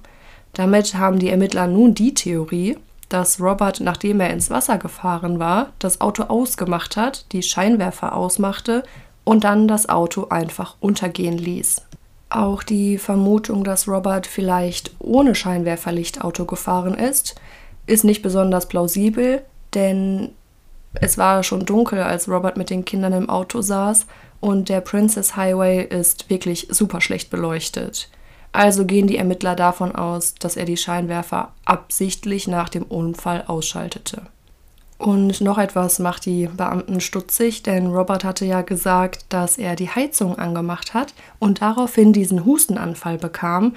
Damit 0.56 0.96
haben 0.96 1.20
die 1.20 1.30
Ermittler 1.30 1.68
nun 1.68 1.94
die 1.94 2.14
Theorie, 2.14 2.78
dass 3.10 3.40
Robert, 3.40 3.82
nachdem 3.82 4.22
er 4.22 4.32
ins 4.32 4.50
Wasser 4.50 4.78
gefahren 4.78 5.38
war, 5.38 5.74
das 5.80 6.02
Auto 6.02 6.24
ausgemacht 6.24 6.98
hat, 6.98 7.32
die 7.34 7.44
Scheinwerfer 7.44 8.16
ausmachte 8.16 8.84
und 9.26 9.44
dann 9.44 9.68
das 9.68 9.90
Auto 9.90 10.30
einfach 10.30 10.78
untergehen 10.80 11.38
ließ. 11.38 11.82
Auch 12.30 12.64
die 12.64 12.98
Vermutung, 12.98 13.66
dass 13.66 13.88
Robert 13.88 14.28
vielleicht 14.28 14.96
ohne 15.00 15.36
Scheinwerferlicht 15.36 16.24
Auto 16.24 16.46
gefahren 16.46 16.96
ist, 16.96 17.36
ist 17.86 18.06
nicht 18.06 18.22
besonders 18.22 18.68
plausibel, 18.68 19.44
denn 19.74 20.30
es 20.94 21.18
war 21.18 21.44
schon 21.44 21.66
dunkel, 21.66 22.02
als 22.02 22.30
Robert 22.30 22.56
mit 22.56 22.70
den 22.70 22.86
Kindern 22.86 23.14
im 23.14 23.30
Auto 23.30 23.62
saß 23.62 24.08
und 24.40 24.70
der 24.70 24.80
Princess 24.80 25.36
Highway 25.36 25.84
ist 25.84 26.30
wirklich 26.30 26.68
super 26.72 27.02
schlecht 27.02 27.30
beleuchtet. 27.30 28.10
Also 28.56 28.86
gehen 28.86 29.08
die 29.08 29.18
Ermittler 29.18 29.54
davon 29.54 29.94
aus, 29.96 30.34
dass 30.36 30.56
er 30.56 30.64
die 30.64 30.78
Scheinwerfer 30.78 31.52
absichtlich 31.66 32.48
nach 32.48 32.70
dem 32.70 32.84
Unfall 32.84 33.44
ausschaltete. 33.48 34.22
Und 34.98 35.42
noch 35.42 35.58
etwas 35.58 36.00
macht 36.00 36.26
die 36.26 36.48
Beamten 36.48 37.02
stutzig, 37.02 37.64
denn 37.64 37.88
Robert 37.88 38.24
hatte 38.24 38.46
ja 38.46 38.62
gesagt, 38.62 39.26
dass 39.28 39.58
er 39.58 39.76
die 39.76 39.90
Heizung 39.90 40.40
angemacht 40.40 40.94
hat 40.94 41.14
und 41.38 41.62
daraufhin 41.62 42.14
diesen 42.14 42.46
Hustenanfall 42.46 43.18
bekam, 43.18 43.76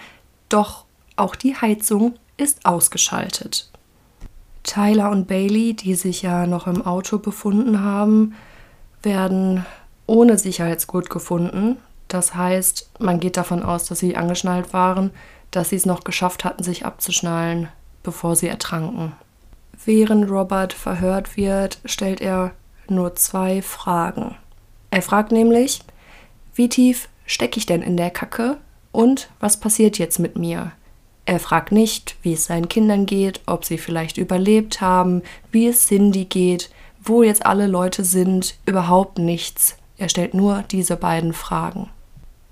doch 0.49 0.85
auch 1.17 1.35
die 1.35 1.57
Heizung 1.57 2.15
ist 2.37 2.65
ausgeschaltet. 2.65 3.73
Tyler 4.63 5.11
und 5.11 5.27
Bailey, 5.27 5.75
die 5.75 5.97
sich 5.97 6.23
ja 6.23 6.47
noch 6.47 6.69
im 6.69 6.87
Auto 6.87 7.19
befunden 7.19 7.83
haben, 7.83 8.37
werden 9.03 9.67
ohne 10.07 10.39
Sicherheitsgurt 10.39 11.11
gefunden. 11.11 11.79
Das 12.09 12.35
heißt, 12.35 12.91
man 12.99 13.21
geht 13.21 13.37
davon 13.37 13.63
aus, 13.63 13.85
dass 13.85 13.99
sie 13.99 14.17
angeschnallt 14.17 14.73
waren, 14.73 15.11
dass 15.51 15.71
sie 15.71 15.77
es 15.77 15.87
noch 15.87 16.05
geschafft 16.05 16.45
hatten, 16.45 16.63
sich 16.63 16.85
abzuschnallen, 16.85 17.69
bevor 18.03 18.37
sie 18.37 18.49
ertranken. 18.49 19.13
Während 19.85 20.31
Robert 20.31 20.73
verhört 20.73 21.37
wird, 21.37 21.79
stellt 21.85 22.21
er 22.21 22.53
nur 22.89 23.15
zwei 23.15 23.63
Fragen. 23.63 24.37
Er 24.91 25.03
fragt 25.03 25.33
nämlich, 25.33 25.81
wie 26.55 26.69
tief 26.69 27.09
stecke 27.27 27.59
ich 27.59 27.67
denn 27.67 27.83
in 27.83 27.97
der 27.97 28.11
Kacke 28.11 28.57
und 28.91 29.29
was 29.39 29.61
passiert 29.61 29.99
jetzt 29.99 30.19
mit 30.19 30.37
mir? 30.37 30.73
Er 31.27 31.39
fragt 31.39 31.73
nicht, 31.73 32.17
wie 32.23 32.33
es 32.33 32.47
seinen 32.47 32.69
Kindern 32.71 33.05
geht, 33.05 33.43
ob 33.45 33.67
sie 33.67 33.77
vielleicht 33.77 34.17
überlebt 34.17 34.81
haben, 34.81 35.23
wie 35.53 35.69
es 35.69 35.87
Cindy 35.87 36.25
geht, 36.25 36.71
wo 37.03 37.23
jetzt 37.23 37.45
alle 37.45 37.67
Leute 37.67 38.03
sind, 38.03 38.57
überhaupt 38.65 39.19
nichts. 39.19 39.77
Er 39.99 40.09
stellt 40.09 40.33
nur 40.33 40.65
diese 40.71 40.97
beiden 40.97 41.35
Fragen. 41.35 41.91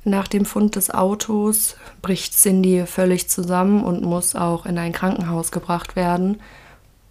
Nach 0.07 0.29
dem 0.29 0.45
Fund 0.45 0.77
des 0.77 0.89
Autos 0.93 1.75
bricht 2.01 2.33
Cindy 2.33 2.87
völlig 2.87 3.29
zusammen 3.29 3.83
und 3.83 4.05
muss 4.05 4.37
auch 4.37 4.65
in 4.65 4.79
ein 4.79 4.93
Krankenhaus 4.93 5.51
gebracht 5.51 5.97
werden. 5.97 6.41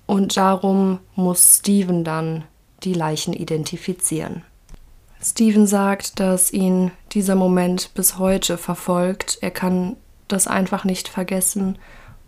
Und 0.05 0.37
darum 0.37 0.99
muss 1.13 1.57
Steven 1.59 2.05
dann 2.05 2.45
die 2.83 2.93
Leichen 2.93 3.33
identifizieren. 3.33 4.43
Steven 5.21 5.67
sagt, 5.67 6.21
dass 6.21 6.53
ihn 6.53 6.91
dieser 7.11 7.35
Moment 7.35 7.93
bis 7.95 8.17
heute 8.17 8.57
verfolgt. 8.57 9.39
Er 9.41 9.51
kann 9.51 9.97
das 10.29 10.47
einfach 10.47 10.85
nicht 10.85 11.09
vergessen. 11.09 11.77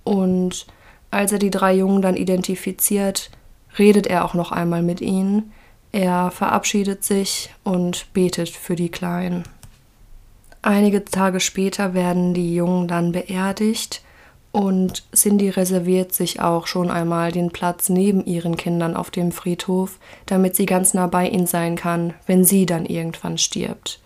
Und 0.03 0.67
als 1.12 1.31
er 1.31 1.39
die 1.39 1.50
drei 1.50 1.75
Jungen 1.75 2.01
dann 2.01 2.17
identifiziert, 2.17 3.31
redet 3.79 4.05
er 4.05 4.25
auch 4.25 4.33
noch 4.33 4.51
einmal 4.51 4.83
mit 4.83 5.00
ihnen. 5.00 5.53
Er 5.93 6.29
verabschiedet 6.29 7.05
sich 7.05 7.53
und 7.63 8.12
betet 8.12 8.50
für 8.50 8.75
die 8.75 8.89
Kleinen. 8.89 9.45
Einige 10.67 11.05
Tage 11.05 11.39
später 11.39 11.93
werden 11.93 12.33
die 12.33 12.53
Jungen 12.53 12.89
dann 12.89 13.13
beerdigt 13.13 14.01
und 14.51 15.05
Cindy 15.15 15.47
reserviert 15.47 16.13
sich 16.13 16.41
auch 16.41 16.67
schon 16.67 16.91
einmal 16.91 17.31
den 17.31 17.51
Platz 17.51 17.88
neben 17.88 18.25
ihren 18.25 18.57
Kindern 18.57 18.93
auf 18.93 19.09
dem 19.09 19.31
Friedhof, 19.31 19.97
damit 20.25 20.57
sie 20.57 20.65
ganz 20.65 20.93
nah 20.93 21.07
bei 21.07 21.29
ihnen 21.29 21.47
sein 21.47 21.77
kann, 21.77 22.15
wenn 22.25 22.43
sie 22.43 22.65
dann 22.65 22.86
irgendwann 22.86 23.38
stirbt. 23.38 24.01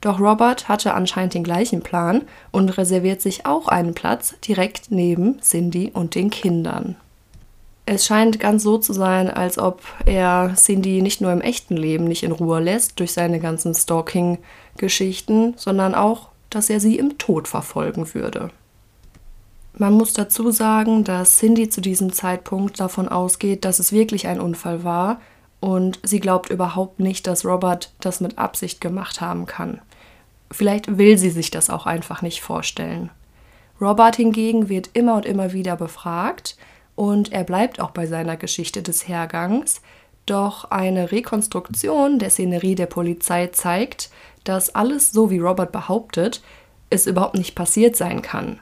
Doch 0.00 0.18
Robert 0.18 0.66
hatte 0.66 0.94
anscheinend 0.94 1.34
den 1.34 1.44
gleichen 1.44 1.82
Plan 1.82 2.22
und 2.52 2.78
reserviert 2.78 3.20
sich 3.20 3.44
auch 3.44 3.68
einen 3.68 3.92
Platz 3.92 4.34
direkt 4.40 4.90
neben 4.90 5.42
Cindy 5.42 5.90
und 5.92 6.14
den 6.14 6.30
Kindern. 6.30 6.96
Es 7.90 8.04
scheint 8.04 8.38
ganz 8.38 8.64
so 8.64 8.76
zu 8.76 8.92
sein, 8.92 9.30
als 9.30 9.56
ob 9.58 9.80
er 10.04 10.52
Cindy 10.56 11.00
nicht 11.00 11.22
nur 11.22 11.32
im 11.32 11.40
echten 11.40 11.74
Leben 11.74 12.04
nicht 12.04 12.22
in 12.22 12.32
Ruhe 12.32 12.60
lässt 12.60 13.00
durch 13.00 13.12
seine 13.12 13.40
ganzen 13.40 13.74
Stalking-Geschichten, 13.74 15.54
sondern 15.56 15.94
auch, 15.94 16.28
dass 16.50 16.68
er 16.68 16.80
sie 16.80 16.98
im 16.98 17.16
Tod 17.16 17.48
verfolgen 17.48 18.12
würde. 18.12 18.50
Man 19.72 19.94
muss 19.94 20.12
dazu 20.12 20.50
sagen, 20.50 21.02
dass 21.02 21.38
Cindy 21.38 21.70
zu 21.70 21.80
diesem 21.80 22.12
Zeitpunkt 22.12 22.78
davon 22.78 23.08
ausgeht, 23.08 23.64
dass 23.64 23.78
es 23.78 23.90
wirklich 23.90 24.26
ein 24.26 24.38
Unfall 24.38 24.84
war 24.84 25.22
und 25.60 25.98
sie 26.02 26.20
glaubt 26.20 26.50
überhaupt 26.50 27.00
nicht, 27.00 27.26
dass 27.26 27.46
Robert 27.46 27.94
das 28.00 28.20
mit 28.20 28.36
Absicht 28.36 28.82
gemacht 28.82 29.22
haben 29.22 29.46
kann. 29.46 29.80
Vielleicht 30.50 30.98
will 30.98 31.16
sie 31.16 31.30
sich 31.30 31.50
das 31.50 31.70
auch 31.70 31.86
einfach 31.86 32.20
nicht 32.20 32.42
vorstellen. 32.42 33.08
Robert 33.80 34.16
hingegen 34.16 34.68
wird 34.68 34.90
immer 34.92 35.14
und 35.14 35.24
immer 35.24 35.54
wieder 35.54 35.74
befragt 35.76 36.58
und 36.98 37.30
er 37.30 37.44
bleibt 37.44 37.78
auch 37.78 37.92
bei 37.92 38.08
seiner 38.08 38.36
Geschichte 38.36 38.82
des 38.82 39.06
Hergangs, 39.06 39.82
doch 40.26 40.72
eine 40.72 41.12
Rekonstruktion 41.12 42.18
der 42.18 42.28
Szenerie 42.28 42.74
der 42.74 42.86
Polizei 42.86 43.46
zeigt, 43.46 44.10
dass 44.42 44.74
alles 44.74 45.12
so 45.12 45.30
wie 45.30 45.38
Robert 45.38 45.70
behauptet, 45.70 46.42
es 46.90 47.06
überhaupt 47.06 47.36
nicht 47.36 47.54
passiert 47.54 47.94
sein 47.94 48.20
kann. 48.20 48.58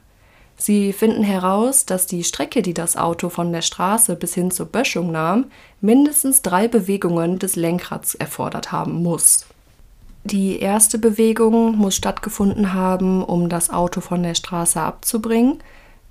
Sie 0.55 0.93
finden 0.93 1.23
heraus, 1.23 1.87
dass 1.87 2.07
die 2.07 2.25
Strecke, 2.25 2.61
die 2.61 2.75
das 2.75 2.99
Auto 2.99 3.31
von 3.31 3.53
der 3.53 3.63
Straße 3.63 4.17
bis 4.17 4.35
hin 4.35 4.51
zur 4.51 4.67
Böschung 4.67 5.11
nahm, 5.11 5.47
mindestens 5.81 6.43
drei 6.43 6.69
Bewegungen 6.69 7.39
des 7.39 7.57
Lenkrads 7.57 8.15
erfordert 8.17 8.71
haben 8.71 9.03
muss. 9.03 9.47
Die 10.25 10.59
erste 10.59 10.99
Bewegung 10.99 11.75
muss 11.79 11.97
stattgefunden 11.97 12.75
haben, 12.75 13.25
um 13.25 13.49
das 13.49 13.71
Auto 13.71 14.03
von 14.03 14.23
der 14.23 14.35
Straße 14.35 14.79
abzubringen, 14.79 15.63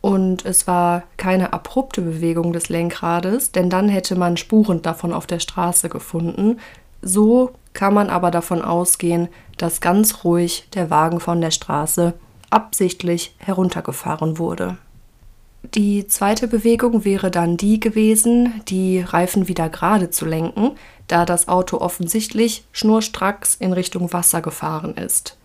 und 0.06 0.46
es 0.46 0.68
war 0.68 1.02
keine 1.18 1.52
abrupte 1.52 2.00
Bewegung 2.00 2.54
des 2.54 2.70
Lenkrades, 2.70 3.52
denn 3.52 3.72
dann 3.72 3.90
hätte 3.90 4.16
man 4.16 4.38
Spuren 4.38 4.84
davon 4.84 5.12
auf 5.12 5.26
der 5.26 5.40
Straße 5.40 5.90
gefunden. 5.90 6.60
So 7.02 7.54
kann 7.74 7.96
man 7.96 8.12
aber 8.12 8.30
davon 8.30 8.62
ausgehen, 8.62 9.30
dass 9.58 9.82
ganz 9.82 10.24
ruhig 10.24 10.68
der 10.76 10.92
Wagen 10.92 11.20
von 11.20 11.42
der 11.42 11.50
Straße 11.50 12.14
absichtlich 12.52 13.34
heruntergefahren 13.40 14.38
wurde. 14.38 14.78
Die 15.74 16.06
zweite 16.06 16.48
Bewegung 16.48 17.04
wäre 17.04 17.32
dann 17.32 17.58
die 17.58 17.80
gewesen, 17.80 18.62
die 18.68 19.00
Reifen 19.00 19.48
wieder 19.48 19.70
gerade 19.70 20.12
zu 20.12 20.28
lenken, 20.28 20.74
da 21.08 21.26
das 21.26 21.48
Auto 21.48 21.80
offensichtlich 21.80 22.64
schnurstracks 22.74 23.56
in 23.56 23.74
Richtung 23.74 24.14
Wasser 24.14 24.44
gefahren 24.44 24.98
ist. 24.98 25.36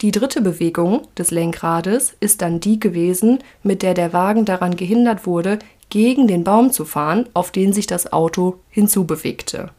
Die 0.00 0.10
dritte 0.10 0.40
Bewegung 0.40 1.06
des 1.16 1.30
Lenkrades 1.30 2.16
ist 2.20 2.42
dann 2.42 2.60
die 2.60 2.80
gewesen, 2.80 3.38
mit 3.62 3.82
der 3.82 3.94
der 3.94 4.12
Wagen 4.12 4.44
daran 4.44 4.76
gehindert 4.76 5.26
wurde, 5.26 5.58
gegen 5.88 6.26
den 6.26 6.44
Baum 6.44 6.72
zu 6.72 6.84
fahren, 6.84 7.28
auf 7.34 7.52
den 7.52 7.72
sich 7.72 7.86
das 7.86 8.12
Auto 8.12 8.58
hinzubewegte. 8.70 9.70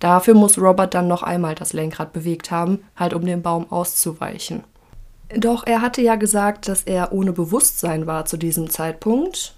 Dafür 0.00 0.34
muss 0.34 0.58
Robert 0.58 0.92
dann 0.92 1.08
noch 1.08 1.22
einmal 1.22 1.54
das 1.54 1.72
Lenkrad 1.72 2.12
bewegt 2.12 2.50
haben, 2.50 2.80
halt 2.96 3.14
um 3.14 3.24
dem 3.24 3.42
Baum 3.42 3.70
auszuweichen. 3.72 4.64
Doch 5.34 5.66
er 5.66 5.80
hatte 5.80 6.02
ja 6.02 6.16
gesagt, 6.16 6.68
dass 6.68 6.82
er 6.82 7.12
ohne 7.12 7.32
Bewusstsein 7.32 8.06
war 8.06 8.26
zu 8.26 8.36
diesem 8.36 8.68
Zeitpunkt. 8.68 9.54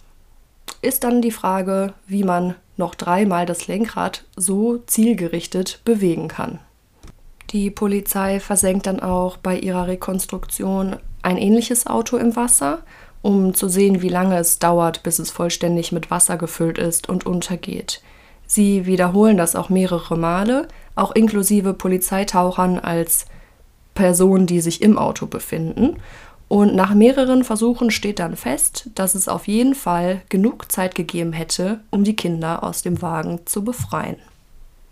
Ist 0.83 1.05
dann 1.05 1.21
die 1.23 1.33
Frage, 1.33 1.95
wie 2.07 2.23
man 2.23 2.55
noch 2.77 2.95
dreimal 2.95 3.47
das 3.47 3.67
Lenkrad 3.67 4.25
so 4.37 4.79
zielgerichtet 4.87 5.81
bewegen 5.85 6.29
kann. 6.29 6.61
Die 7.51 7.71
Polizei 7.71 8.41
versenkt 8.41 8.87
dann 8.87 9.01
auch 9.01 9.37
bei 9.37 9.59
ihrer 9.59 9.87
Rekonstruktion 9.87 10.97
ein 11.23 11.39
ähnliches 11.39 11.87
Auto 11.87 12.17
im 12.17 12.35
Wasser, 12.35 12.81
um 13.23 13.55
zu 13.55 13.69
sehen, 13.69 14.03
wie 14.03 14.09
lange 14.09 14.39
es 14.39 14.59
dauert, 14.59 15.03
bis 15.03 15.19
es 15.19 15.31
vollständig 15.31 15.93
mit 15.93 16.11
Wasser 16.11 16.37
gefüllt 16.37 16.79
ist 16.79 17.09
und 17.09 17.27
untergeht. 17.27 18.03
Sie 18.47 18.87
wiederholen 18.87 19.37
das 19.37 19.57
auch 19.57 19.69
mehrere 19.69 20.17
Male, 20.17 20.69
auch 20.95 21.13
inklusive 21.13 21.75
Polizeitauchern 21.75 22.79
als 22.79 23.27
Personen, 23.95 24.47
die 24.47 24.61
sich 24.61 24.83
im 24.83 24.99
Auto 24.99 25.27
befinden. 25.27 25.97
Und 26.49 26.77
nach 26.77 26.95
mehreren 26.95 27.43
Versuchen 27.43 27.91
steht 27.91 28.21
dann 28.21 28.37
fest, 28.37 28.91
dass 28.95 29.17
es 29.17 29.27
auf 29.27 29.49
jeden 29.49 29.75
Fall 29.75 30.23
genug 30.29 30.71
Zeit 30.71 30.95
gegeben 30.95 31.33
hätte, 31.33 31.81
um 31.91 32.05
die 32.05 32.15
Kinder 32.15 32.63
aus 32.63 32.83
dem 32.83 33.03
Wagen 33.03 33.41
zu 33.47 33.65
befreien. 33.65 34.17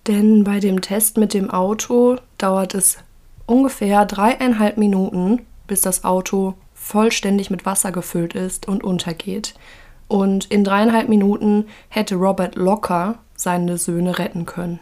Denn 0.07 0.45
bei 0.45 0.61
dem 0.61 0.81
Test 0.81 1.17
mit 1.17 1.33
dem 1.33 1.51
Auto 1.51 2.17
dauert 2.37 2.75
es 2.75 2.99
ungefähr 3.47 4.05
dreieinhalb 4.05 4.77
Minuten, 4.77 5.41
bis 5.67 5.81
das 5.81 6.05
Auto 6.05 6.55
vollständig 6.75 7.51
mit 7.51 7.65
Wasser 7.65 7.93
gefüllt 7.93 8.35
ist 8.35 8.69
und 8.69 8.85
untergeht. 8.85 9.55
Und 10.09 10.47
in 10.47 10.65
dreieinhalb 10.65 11.09
Minuten 11.09 11.67
hätte 11.89 12.17
Robert 12.17 12.57
locker 12.57 13.19
seine 13.35 13.79
Söhne 13.79 14.19
retten 14.19 14.45
können. 14.45 14.79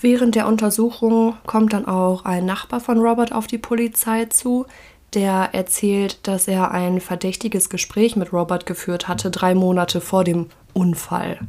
Während 0.00 0.36
der 0.36 0.46
Untersuchung 0.46 1.34
kommt 1.46 1.72
dann 1.72 1.86
auch 1.86 2.24
ein 2.24 2.46
Nachbar 2.46 2.80
von 2.80 3.00
Robert 3.00 3.32
auf 3.32 3.48
die 3.48 3.58
Polizei 3.58 4.26
zu, 4.26 4.66
der 5.14 5.50
erzählt, 5.52 6.26
dass 6.28 6.46
er 6.46 6.70
ein 6.70 7.00
verdächtiges 7.00 7.68
Gespräch 7.68 8.14
mit 8.14 8.32
Robert 8.32 8.64
geführt 8.64 9.08
hatte, 9.08 9.30
drei 9.30 9.54
Monate 9.54 10.00
vor 10.00 10.22
dem 10.22 10.46
Unfall. 10.72 11.40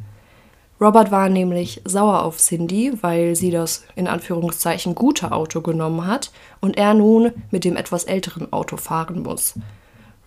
Robert 0.82 1.12
war 1.12 1.28
nämlich 1.28 1.80
sauer 1.84 2.24
auf 2.24 2.38
Cindy, 2.38 2.92
weil 3.02 3.36
sie 3.36 3.52
das 3.52 3.84
in 3.94 4.08
Anführungszeichen 4.08 4.96
gute 4.96 5.30
Auto 5.30 5.60
genommen 5.60 6.08
hat 6.08 6.32
und 6.60 6.76
er 6.76 6.92
nun 6.92 7.30
mit 7.52 7.62
dem 7.62 7.76
etwas 7.76 8.02
älteren 8.02 8.52
Auto 8.52 8.76
fahren 8.76 9.22
muss. 9.22 9.54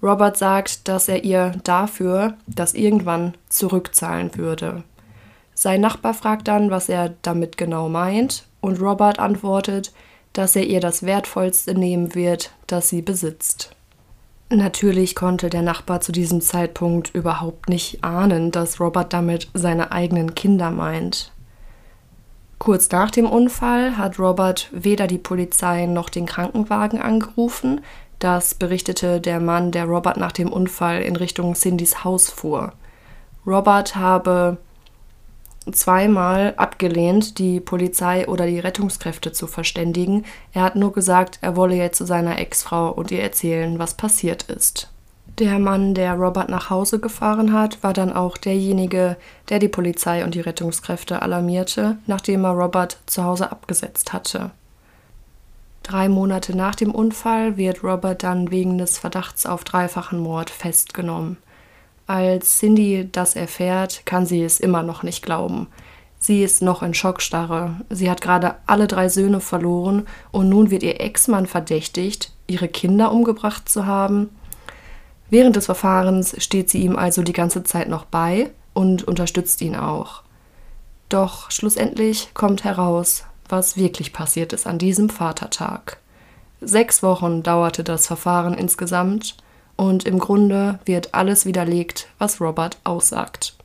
Robert 0.01 0.37
sagt, 0.37 0.87
dass 0.87 1.09
er 1.09 1.25
ihr 1.25 1.51
dafür 1.65 2.37
das 2.47 2.73
irgendwann 2.73 3.33
zurückzahlen 3.49 4.37
würde. 4.37 4.83
Sein 5.53 5.81
Nachbar 5.81 6.13
fragt 6.13 6.47
dann, 6.47 6.71
was 6.71 6.87
er 6.87 7.15
damit 7.21 7.57
genau 7.57 7.89
meint, 7.89 8.45
und 8.61 8.79
Robert 8.79 9.19
antwortet, 9.19 9.91
dass 10.31 10.55
er 10.55 10.65
ihr 10.65 10.79
das 10.79 11.03
Wertvollste 11.03 11.75
nehmen 11.75 12.15
wird, 12.15 12.51
das 12.67 12.87
sie 12.87 13.01
besitzt. 13.01 13.75
Natürlich 14.49 15.15
konnte 15.15 15.49
der 15.49 15.63
Nachbar 15.63 16.01
zu 16.01 16.11
diesem 16.11 16.39
Zeitpunkt 16.39 17.13
überhaupt 17.15 17.67
nicht 17.67 18.03
ahnen, 18.03 18.51
dass 18.51 18.79
Robert 18.79 19.11
damit 19.11 19.49
seine 19.53 19.91
eigenen 19.91 20.35
Kinder 20.35 20.69
meint. 20.69 21.31
Kurz 22.59 22.89
nach 22.91 23.11
dem 23.11 23.25
Unfall 23.25 23.97
hat 23.97 24.19
Robert 24.19 24.69
weder 24.71 25.07
die 25.07 25.17
Polizei 25.17 25.87
noch 25.87 26.09
den 26.09 26.25
Krankenwagen 26.25 27.01
angerufen. 27.01 27.81
Das 28.19 28.53
berichtete 28.53 29.19
der 29.19 29.39
Mann, 29.39 29.71
der 29.71 29.85
Robert 29.85 30.17
nach 30.17 30.31
dem 30.31 30.53
Unfall 30.53 31.01
in 31.01 31.15
Richtung 31.15 31.55
Cindys 31.55 32.03
Haus 32.03 32.29
fuhr. 32.29 32.73
Robert 33.45 33.95
habe 33.95 34.57
zweimal 35.71 36.53
abgelehnt, 36.57 37.39
die 37.39 37.59
Polizei 37.59 38.27
oder 38.27 38.45
die 38.45 38.59
Rettungskräfte 38.59 39.31
zu 39.31 39.47
verständigen. 39.47 40.25
Er 40.53 40.63
hat 40.63 40.75
nur 40.75 40.93
gesagt, 40.93 41.39
er 41.41 41.55
wolle 41.55 41.75
jetzt 41.75 41.97
zu 41.97 42.05
seiner 42.05 42.39
Ex-Frau 42.39 42.91
und 42.91 43.11
ihr 43.11 43.21
erzählen, 43.21 43.79
was 43.79 43.95
passiert 43.95 44.43
ist. 44.43 44.89
Der 45.39 45.59
Mann, 45.59 45.93
der 45.95 46.13
Robert 46.13 46.49
nach 46.49 46.69
Hause 46.69 46.99
gefahren 46.99 47.51
hat, 47.51 47.83
war 47.83 47.91
dann 47.91 48.13
auch 48.13 48.37
derjenige, 48.37 49.17
der 49.49 49.59
die 49.59 49.67
Polizei 49.67 50.23
und 50.23 50.33
die 50.33 50.39
Rettungskräfte 50.39 51.21
alarmierte, 51.21 51.97
nachdem 52.07 52.45
er 52.45 52.51
Robert 52.51 52.99
zu 53.05 53.23
Hause 53.23 53.51
abgesetzt 53.51 54.13
hatte. 54.13 54.51
Drei 55.83 56.07
Monate 56.09 56.55
nach 56.55 56.75
dem 56.75 56.95
Unfall 56.95 57.57
wird 57.57 57.83
Robert 57.83 58.23
dann 58.23 58.49
wegen 58.49 58.77
des 58.77 58.97
Verdachts 58.97 59.45
auf 59.45 59.63
dreifachen 59.63 60.19
Mord 60.19 60.49
festgenommen. 60.49 61.37
Als 62.07 62.59
Cindy 62.59 63.09
das 63.11 63.35
erfährt, 63.35 64.05
kann 64.05 64.25
sie 64.25 64.43
es 64.43 64.59
immer 64.59 64.83
noch 64.83 65.01
nicht 65.01 65.23
glauben. 65.23 65.67
Sie 66.19 66.43
ist 66.43 66.61
noch 66.61 66.83
in 66.83 66.93
Schockstarre. 66.93 67.75
Sie 67.89 68.09
hat 68.09 68.21
gerade 68.21 68.55
alle 68.67 68.87
drei 68.87 69.09
Söhne 69.09 69.39
verloren 69.39 70.07
und 70.31 70.49
nun 70.49 70.71
wird 70.71 70.83
ihr 70.83 71.01
Ex-Mann 71.01 71.47
verdächtigt, 71.47 72.31
ihre 72.47 72.67
Kinder 72.67 73.11
umgebracht 73.11 73.69
zu 73.69 73.85
haben. 73.85 74.29
Während 75.29 75.55
des 75.55 75.65
Verfahrens 75.65 76.35
steht 76.43 76.69
sie 76.69 76.81
ihm 76.81 76.95
also 76.95 77.23
die 77.23 77.33
ganze 77.33 77.63
Zeit 77.63 77.89
noch 77.89 78.05
bei 78.05 78.51
und 78.73 79.03
unterstützt 79.03 79.61
ihn 79.61 79.75
auch. 79.75 80.21
Doch 81.09 81.49
schlussendlich 81.51 82.29
kommt 82.33 82.63
heraus, 82.63 83.23
was 83.49 83.77
wirklich 83.77 84.13
passiert 84.13 84.53
ist 84.53 84.67
an 84.67 84.77
diesem 84.77 85.09
Vatertag. 85.09 85.97
Sechs 86.61 87.03
Wochen 87.03 87.43
dauerte 87.43 87.83
das 87.83 88.07
Verfahren 88.07 88.53
insgesamt 88.55 89.37
und 89.75 90.05
im 90.05 90.19
Grunde 90.19 90.79
wird 90.85 91.13
alles 91.13 91.45
widerlegt, 91.45 92.07
was 92.17 92.39
Robert 92.41 92.77
aussagt. 92.83 93.55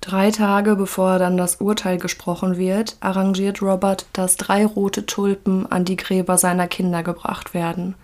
Drei 0.00 0.30
Tage 0.30 0.76
bevor 0.76 1.18
dann 1.18 1.36
das 1.36 1.56
Urteil 1.56 1.98
gesprochen 1.98 2.56
wird, 2.56 2.96
arrangiert 3.00 3.60
Robert, 3.60 4.06
dass 4.14 4.36
drei 4.36 4.64
rote 4.64 5.04
Tulpen 5.04 5.70
an 5.70 5.84
die 5.84 5.96
Gräber 5.96 6.38
seiner 6.38 6.68
Kinder 6.68 7.02
gebracht 7.02 7.52
werden. 7.52 7.94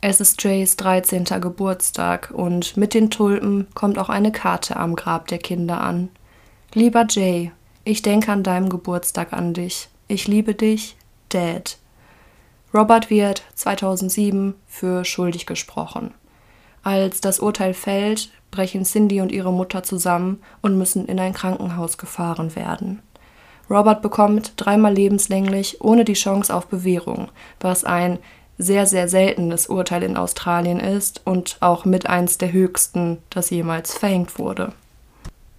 Es 0.00 0.20
ist 0.20 0.42
Jays 0.42 0.76
13. 0.76 1.24
Geburtstag 1.40 2.30
und 2.34 2.76
mit 2.76 2.94
den 2.94 3.10
Tulpen 3.10 3.68
kommt 3.74 3.98
auch 3.98 4.08
eine 4.08 4.32
Karte 4.32 4.76
am 4.76 4.96
Grab 4.96 5.28
der 5.28 5.38
Kinder 5.38 5.80
an. 5.80 6.08
Lieber 6.72 7.06
Jay, 7.08 7.52
ich 7.84 8.02
denke 8.02 8.32
an 8.32 8.42
deinem 8.42 8.68
Geburtstag 8.70 9.32
an 9.32 9.54
dich. 9.54 9.88
Ich 10.08 10.26
liebe 10.26 10.54
dich, 10.54 10.96
Dad. 11.28 11.78
Robert 12.72 13.08
wird 13.08 13.44
2007 13.54 14.54
für 14.66 15.04
schuldig 15.04 15.46
gesprochen. 15.46 16.12
Als 16.84 17.22
das 17.22 17.40
Urteil 17.40 17.72
fällt, 17.72 18.28
brechen 18.50 18.84
Cindy 18.84 19.22
und 19.22 19.32
ihre 19.32 19.52
Mutter 19.52 19.82
zusammen 19.82 20.40
und 20.60 20.76
müssen 20.76 21.06
in 21.06 21.18
ein 21.18 21.32
Krankenhaus 21.32 21.96
gefahren 21.96 22.54
werden. 22.54 23.02
Robert 23.70 24.02
bekommt 24.02 24.52
dreimal 24.56 24.92
lebenslänglich 24.92 25.80
ohne 25.80 26.04
die 26.04 26.12
Chance 26.12 26.54
auf 26.54 26.66
Bewährung, 26.66 27.28
was 27.58 27.84
ein 27.84 28.18
sehr, 28.58 28.84
sehr 28.84 29.08
seltenes 29.08 29.66
Urteil 29.66 30.02
in 30.02 30.18
Australien 30.18 30.78
ist 30.78 31.22
und 31.24 31.56
auch 31.60 31.86
mit 31.86 32.06
eins 32.06 32.36
der 32.36 32.52
höchsten, 32.52 33.18
das 33.30 33.48
jemals 33.48 33.96
verhängt 33.96 34.38
wurde. 34.38 34.72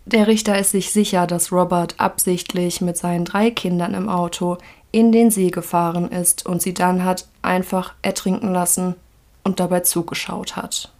Der 0.05 0.27
Richter 0.27 0.59
ist 0.59 0.69
sich 0.69 0.91
sicher, 0.91 1.25
dass 1.25 1.51
Robert 1.51 1.99
absichtlich 1.99 2.81
mit 2.81 2.97
seinen 2.97 3.25
drei 3.25 3.49
Kindern 3.49 3.95
im 3.95 4.07
Auto 4.07 4.59
in 4.91 5.11
den 5.11 5.31
See 5.31 5.49
gefahren 5.49 6.11
ist 6.11 6.45
und 6.45 6.61
sie 6.61 6.75
dann 6.75 7.03
hat 7.03 7.27
einfach 7.41 7.95
ertrinken 8.03 8.53
lassen 8.53 8.93
und 9.43 9.59
dabei 9.59 9.79
zugeschaut 9.79 10.55
hat. 10.55 10.91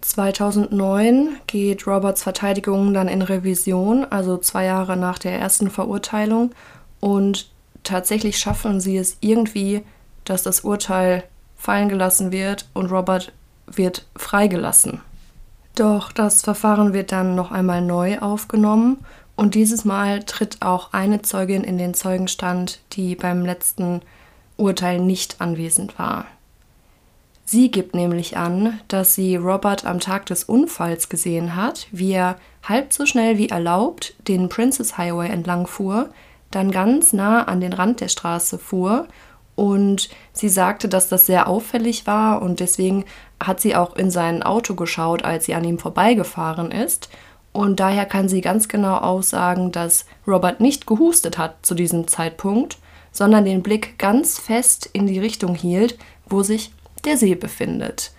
2009 0.00 1.36
geht 1.46 1.86
Roberts 1.86 2.22
Verteidigung 2.22 2.94
dann 2.94 3.08
in 3.08 3.22
Revision, 3.22 4.04
also 4.04 4.38
zwei 4.38 4.64
Jahre 4.64 4.96
nach 4.96 5.18
der 5.18 5.38
ersten 5.38 5.70
Verurteilung. 5.70 6.52
Und 7.00 7.50
tatsächlich 7.82 8.38
schaffen 8.38 8.80
sie 8.80 8.96
es 8.96 9.16
irgendwie, 9.20 9.82
dass 10.24 10.42
das 10.42 10.60
Urteil 10.60 11.24
fallen 11.56 11.88
gelassen 11.88 12.32
wird 12.32 12.68
und 12.74 12.90
Robert 12.90 13.32
wird 13.66 14.06
freigelassen. 14.16 15.00
Doch 15.74 16.12
das 16.12 16.42
Verfahren 16.42 16.92
wird 16.92 17.12
dann 17.12 17.34
noch 17.34 17.52
einmal 17.52 17.82
neu 17.82 18.18
aufgenommen 18.18 18.98
und 19.36 19.54
dieses 19.54 19.84
Mal 19.84 20.22
tritt 20.24 20.58
auch 20.60 20.92
eine 20.92 21.22
Zeugin 21.22 21.64
in 21.64 21.78
den 21.78 21.94
Zeugenstand, 21.94 22.80
die 22.92 23.14
beim 23.14 23.44
letzten 23.44 24.02
Urteil 24.56 25.00
nicht 25.00 25.40
anwesend 25.40 25.98
war. 25.98 26.26
Sie 27.52 27.72
gibt 27.72 27.96
nämlich 27.96 28.36
an, 28.36 28.78
dass 28.86 29.16
sie 29.16 29.34
Robert 29.34 29.84
am 29.84 29.98
Tag 29.98 30.24
des 30.26 30.44
Unfalls 30.44 31.08
gesehen 31.08 31.56
hat, 31.56 31.88
wie 31.90 32.12
er 32.12 32.36
halb 32.62 32.92
so 32.92 33.06
schnell 33.06 33.38
wie 33.38 33.48
erlaubt 33.48 34.14
den 34.28 34.48
Princess 34.48 34.96
Highway 34.96 35.28
entlang 35.28 35.66
fuhr, 35.66 36.10
dann 36.52 36.70
ganz 36.70 37.12
nah 37.12 37.42
an 37.42 37.60
den 37.60 37.72
Rand 37.72 38.02
der 38.02 38.06
Straße 38.06 38.56
fuhr 38.56 39.08
und 39.56 40.10
sie 40.32 40.48
sagte, 40.48 40.88
dass 40.88 41.08
das 41.08 41.26
sehr 41.26 41.48
auffällig 41.48 42.06
war 42.06 42.40
und 42.40 42.60
deswegen 42.60 43.04
hat 43.42 43.60
sie 43.60 43.74
auch 43.74 43.96
in 43.96 44.12
sein 44.12 44.44
Auto 44.44 44.76
geschaut, 44.76 45.24
als 45.24 45.46
sie 45.46 45.54
an 45.54 45.64
ihm 45.64 45.80
vorbeigefahren 45.80 46.70
ist. 46.70 47.08
Und 47.50 47.80
daher 47.80 48.06
kann 48.06 48.28
sie 48.28 48.42
ganz 48.42 48.68
genau 48.68 48.98
aussagen, 48.98 49.72
dass 49.72 50.06
Robert 50.24 50.60
nicht 50.60 50.86
gehustet 50.86 51.36
hat 51.36 51.66
zu 51.66 51.74
diesem 51.74 52.06
Zeitpunkt, 52.06 52.78
sondern 53.10 53.44
den 53.44 53.64
Blick 53.64 53.98
ganz 53.98 54.38
fest 54.38 54.88
in 54.92 55.08
die 55.08 55.18
Richtung 55.18 55.56
hielt, 55.56 55.98
wo 56.28 56.44
sich 56.44 56.70
der 57.04 57.16
See 57.16 57.34
befindet. 57.34 58.12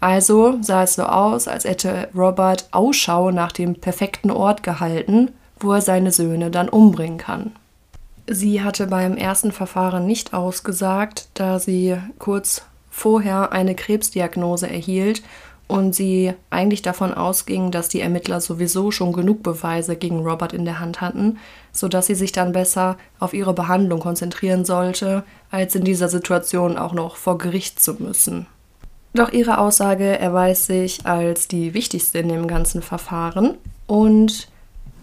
Also 0.00 0.58
sah 0.60 0.82
es 0.82 0.94
so 0.94 1.04
aus, 1.04 1.48
als 1.48 1.64
hätte 1.64 2.08
Robert 2.14 2.68
Ausschau 2.72 3.30
nach 3.30 3.52
dem 3.52 3.74
perfekten 3.74 4.30
Ort 4.30 4.62
gehalten, 4.62 5.30
wo 5.58 5.72
er 5.72 5.80
seine 5.80 6.12
Söhne 6.12 6.50
dann 6.50 6.68
umbringen 6.68 7.18
kann. 7.18 7.52
Sie 8.26 8.62
hatte 8.62 8.86
beim 8.86 9.16
ersten 9.16 9.52
Verfahren 9.52 10.06
nicht 10.06 10.34
ausgesagt, 10.34 11.28
da 11.34 11.58
sie 11.58 11.96
kurz 12.18 12.62
vorher 12.90 13.52
eine 13.52 13.74
Krebsdiagnose 13.74 14.68
erhielt 14.68 15.22
und 15.66 15.94
sie 15.94 16.34
eigentlich 16.50 16.82
davon 16.82 17.14
ausging, 17.14 17.70
dass 17.70 17.88
die 17.88 18.00
Ermittler 18.00 18.40
sowieso 18.40 18.90
schon 18.90 19.12
genug 19.12 19.42
Beweise 19.42 19.96
gegen 19.96 20.20
Robert 20.20 20.52
in 20.52 20.64
der 20.64 20.78
Hand 20.80 21.00
hatten, 21.00 21.38
sodass 21.72 22.06
sie 22.06 22.14
sich 22.14 22.32
dann 22.32 22.52
besser 22.52 22.96
auf 23.18 23.32
ihre 23.32 23.54
Behandlung 23.54 24.00
konzentrieren 24.00 24.64
sollte, 24.64 25.24
als 25.50 25.74
in 25.74 25.84
dieser 25.84 26.08
Situation 26.08 26.76
auch 26.76 26.92
noch 26.92 27.16
vor 27.16 27.38
Gericht 27.38 27.80
zu 27.80 27.94
müssen. 27.94 28.46
Doch 29.14 29.32
ihre 29.32 29.58
Aussage 29.58 30.18
erweist 30.18 30.66
sich 30.66 31.06
als 31.06 31.48
die 31.48 31.72
wichtigste 31.72 32.18
in 32.18 32.28
dem 32.28 32.48
ganzen 32.48 32.82
Verfahren 32.82 33.54
und 33.86 34.48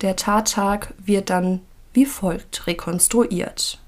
der 0.02 0.16
Tattag 0.16 0.94
wird 1.04 1.30
dann 1.30 1.62
wie 1.94 2.06
folgt 2.06 2.68
rekonstruiert. 2.68 3.80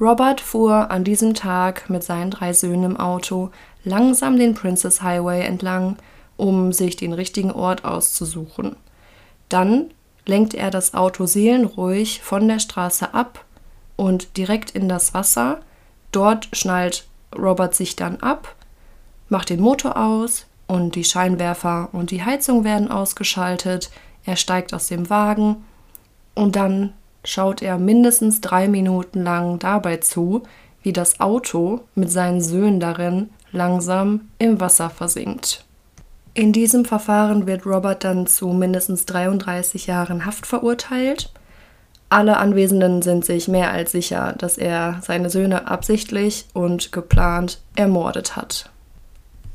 Robert 0.00 0.40
fuhr 0.40 0.90
an 0.90 1.04
diesem 1.04 1.34
Tag 1.34 1.90
mit 1.90 2.02
seinen 2.02 2.30
drei 2.30 2.54
Söhnen 2.54 2.92
im 2.92 2.96
Auto 2.96 3.50
langsam 3.84 4.38
den 4.38 4.54
Princess 4.54 5.02
Highway 5.02 5.44
entlang, 5.44 5.96
um 6.36 6.72
sich 6.72 6.96
den 6.96 7.12
richtigen 7.12 7.52
Ort 7.52 7.84
auszusuchen. 7.84 8.76
Dann 9.50 9.90
lenkt 10.24 10.54
er 10.54 10.70
das 10.70 10.94
Auto 10.94 11.26
seelenruhig 11.26 12.22
von 12.22 12.48
der 12.48 12.60
Straße 12.60 13.12
ab 13.12 13.44
und 13.96 14.38
direkt 14.38 14.70
in 14.70 14.88
das 14.88 15.12
Wasser. 15.12 15.60
Dort 16.12 16.48
schnallt 16.52 17.06
Robert 17.36 17.74
sich 17.74 17.94
dann 17.94 18.16
ab, 18.20 18.54
macht 19.28 19.50
den 19.50 19.60
Motor 19.60 19.98
aus 19.98 20.46
und 20.66 20.94
die 20.94 21.04
Scheinwerfer 21.04 21.90
und 21.92 22.10
die 22.10 22.24
Heizung 22.24 22.64
werden 22.64 22.90
ausgeschaltet. 22.90 23.90
Er 24.24 24.36
steigt 24.36 24.72
aus 24.72 24.86
dem 24.86 25.10
Wagen 25.10 25.64
und 26.34 26.56
dann 26.56 26.94
schaut 27.24 27.62
er 27.62 27.78
mindestens 27.78 28.40
drei 28.40 28.68
Minuten 28.68 29.22
lang 29.22 29.58
dabei 29.58 29.98
zu, 29.98 30.42
wie 30.82 30.92
das 30.92 31.20
Auto 31.20 31.80
mit 31.94 32.10
seinen 32.10 32.40
Söhnen 32.40 32.80
darin 32.80 33.30
langsam 33.52 34.28
im 34.38 34.60
Wasser 34.60 34.90
versinkt. 34.90 35.64
In 36.32 36.52
diesem 36.52 36.84
Verfahren 36.84 37.46
wird 37.46 37.66
Robert 37.66 38.04
dann 38.04 38.26
zu 38.26 38.48
mindestens 38.48 39.04
33 39.06 39.86
Jahren 39.86 40.24
Haft 40.24 40.46
verurteilt. 40.46 41.32
Alle 42.08 42.38
Anwesenden 42.38 43.02
sind 43.02 43.24
sich 43.24 43.48
mehr 43.48 43.70
als 43.70 43.92
sicher, 43.92 44.34
dass 44.38 44.56
er 44.56 45.00
seine 45.02 45.30
Söhne 45.30 45.68
absichtlich 45.68 46.46
und 46.54 46.92
geplant 46.92 47.60
ermordet 47.76 48.36
hat. 48.36 48.70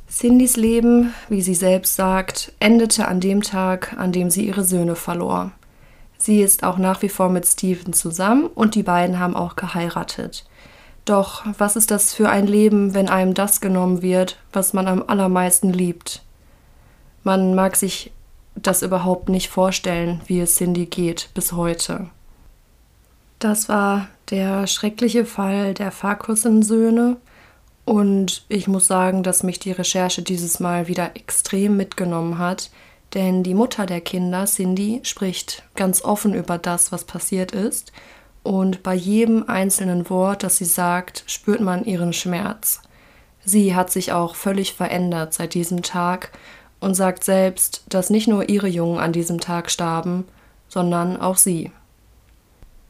Cindys 0.09 0.55
Leben, 0.55 1.13
wie 1.27 1.41
sie 1.41 1.55
selbst 1.55 1.95
sagt, 1.95 2.53
endete 2.59 3.07
an 3.07 3.19
dem 3.19 3.41
Tag, 3.41 3.95
an 3.97 4.11
dem 4.11 4.29
sie 4.29 4.45
ihre 4.45 4.63
Söhne 4.63 4.95
verlor. 4.95 5.51
Sie 6.17 6.41
ist 6.41 6.63
auch 6.63 6.77
nach 6.77 7.01
wie 7.01 7.09
vor 7.09 7.29
mit 7.29 7.45
Steven 7.45 7.93
zusammen 7.93 8.47
und 8.47 8.75
die 8.75 8.83
beiden 8.83 9.19
haben 9.19 9.35
auch 9.35 9.55
geheiratet. 9.55 10.45
Doch 11.05 11.43
was 11.57 11.75
ist 11.75 11.91
das 11.91 12.13
für 12.13 12.29
ein 12.29 12.47
Leben, 12.47 12.93
wenn 12.93 13.09
einem 13.09 13.33
das 13.33 13.61
genommen 13.61 14.01
wird, 14.01 14.37
was 14.51 14.73
man 14.73 14.87
am 14.87 15.03
allermeisten 15.05 15.71
liebt? 15.71 16.23
Man 17.23 17.53
mag 17.53 17.75
sich 17.75 18.11
das 18.55 18.81
überhaupt 18.81 19.29
nicht 19.29 19.49
vorstellen, 19.49 20.21
wie 20.25 20.39
es 20.39 20.55
Cindy 20.55 20.85
geht 20.85 21.29
bis 21.33 21.51
heute. 21.51 22.07
Das 23.39 23.69
war 23.69 24.07
der 24.29 24.65
schreckliche 24.65 25.25
Fall 25.25 25.73
der 25.73 25.91
Farkussen-Söhne 25.91 27.17
und 27.83 28.45
ich 28.49 28.67
muss 28.67 28.87
sagen, 28.87 29.21
dass 29.21 29.43
mich 29.43 29.59
die 29.59 29.71
Recherche 29.71 30.23
dieses 30.23 30.59
Mal 30.59 30.87
wieder 30.87 31.15
extrem 31.15 31.77
mitgenommen 31.77 32.39
hat, 32.39 32.71
denn 33.13 33.43
die 33.43 33.53
Mutter 33.53 33.85
der 33.85 34.01
Kinder, 34.01 34.45
Cindy, 34.45 34.99
spricht 35.03 35.63
ganz 35.75 36.03
offen 36.03 36.33
über 36.33 36.57
das, 36.57 36.91
was 36.91 37.05
passiert 37.05 37.53
ist. 37.53 37.91
Und 38.43 38.83
bei 38.83 38.93
jedem 38.93 39.47
einzelnen 39.47 40.09
Wort, 40.09 40.43
das 40.43 40.57
sie 40.57 40.65
sagt, 40.65 41.23
spürt 41.27 41.61
man 41.61 41.85
ihren 41.85 42.13
Schmerz. 42.13 42.81
Sie 43.43 43.75
hat 43.75 43.91
sich 43.91 44.11
auch 44.11 44.35
völlig 44.35 44.73
verändert 44.73 45.33
seit 45.33 45.53
diesem 45.53 45.81
Tag 45.81 46.31
und 46.79 46.93
sagt 46.93 47.23
selbst, 47.23 47.83
dass 47.89 48.09
nicht 48.09 48.27
nur 48.27 48.49
ihre 48.49 48.67
Jungen 48.67 48.99
an 48.99 49.13
diesem 49.13 49.39
Tag 49.39 49.71
starben, 49.71 50.25
sondern 50.67 51.19
auch 51.19 51.37
sie. 51.37 51.71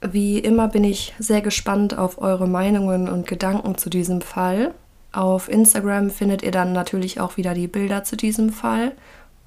Wie 0.01 0.39
immer 0.39 0.67
bin 0.67 0.83
ich 0.83 1.13
sehr 1.19 1.41
gespannt 1.41 1.97
auf 1.97 2.21
eure 2.21 2.47
Meinungen 2.47 3.07
und 3.07 3.27
Gedanken 3.27 3.77
zu 3.77 3.89
diesem 3.89 4.21
Fall. 4.21 4.73
Auf 5.11 5.49
Instagram 5.49 6.09
findet 6.09 6.41
ihr 6.43 6.51
dann 6.51 6.73
natürlich 6.73 7.19
auch 7.19 7.37
wieder 7.37 7.53
die 7.53 7.67
Bilder 7.67 8.03
zu 8.03 8.17
diesem 8.17 8.51
Fall 8.51 8.93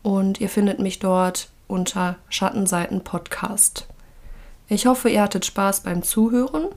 und 0.08 0.40
ihr 0.40 0.48
findet 0.48 0.78
mich 0.78 1.00
dort 1.00 1.50
unter 1.66 2.16
Schattenseiten 2.30 3.04
Podcast. 3.04 3.86
Ich 4.66 4.86
hoffe, 4.86 5.10
ihr 5.10 5.20
hattet 5.20 5.44
Spaß 5.44 5.82
beim 5.82 6.02
Zuhören 6.02 6.68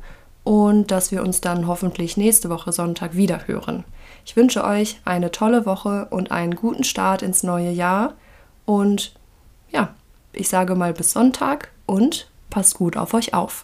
und 0.44 0.92
dass 0.92 1.14
wir 1.14 1.24
uns 1.24 1.40
dann 1.40 1.66
hoffentlich 1.66 2.18
nächste 2.18 2.50
Woche 2.50 2.74
Sonntag 2.74 3.16
wieder 3.16 3.48
hören. 3.48 3.86
Ich 4.26 4.36
wünsche 4.36 4.66
euch 4.66 5.00
eine 5.06 5.32
tolle 5.32 5.66
Woche 5.66 6.08
und 6.10 6.34
einen 6.34 6.56
guten 6.56 6.84
Start 6.84 7.22
ins 7.22 7.42
neue 7.42 7.72
Jahr 7.72 8.16
und 8.66 9.14
ja, 9.70 9.96
ich 10.34 10.50
sage 10.50 10.76
mal 10.76 10.92
bis 10.92 11.14
Sonntag 11.14 11.72
und 11.86 12.30
passt 12.50 12.76
gut 12.76 12.98
auf 12.98 13.14
euch 13.14 13.34
auf. 13.34 13.64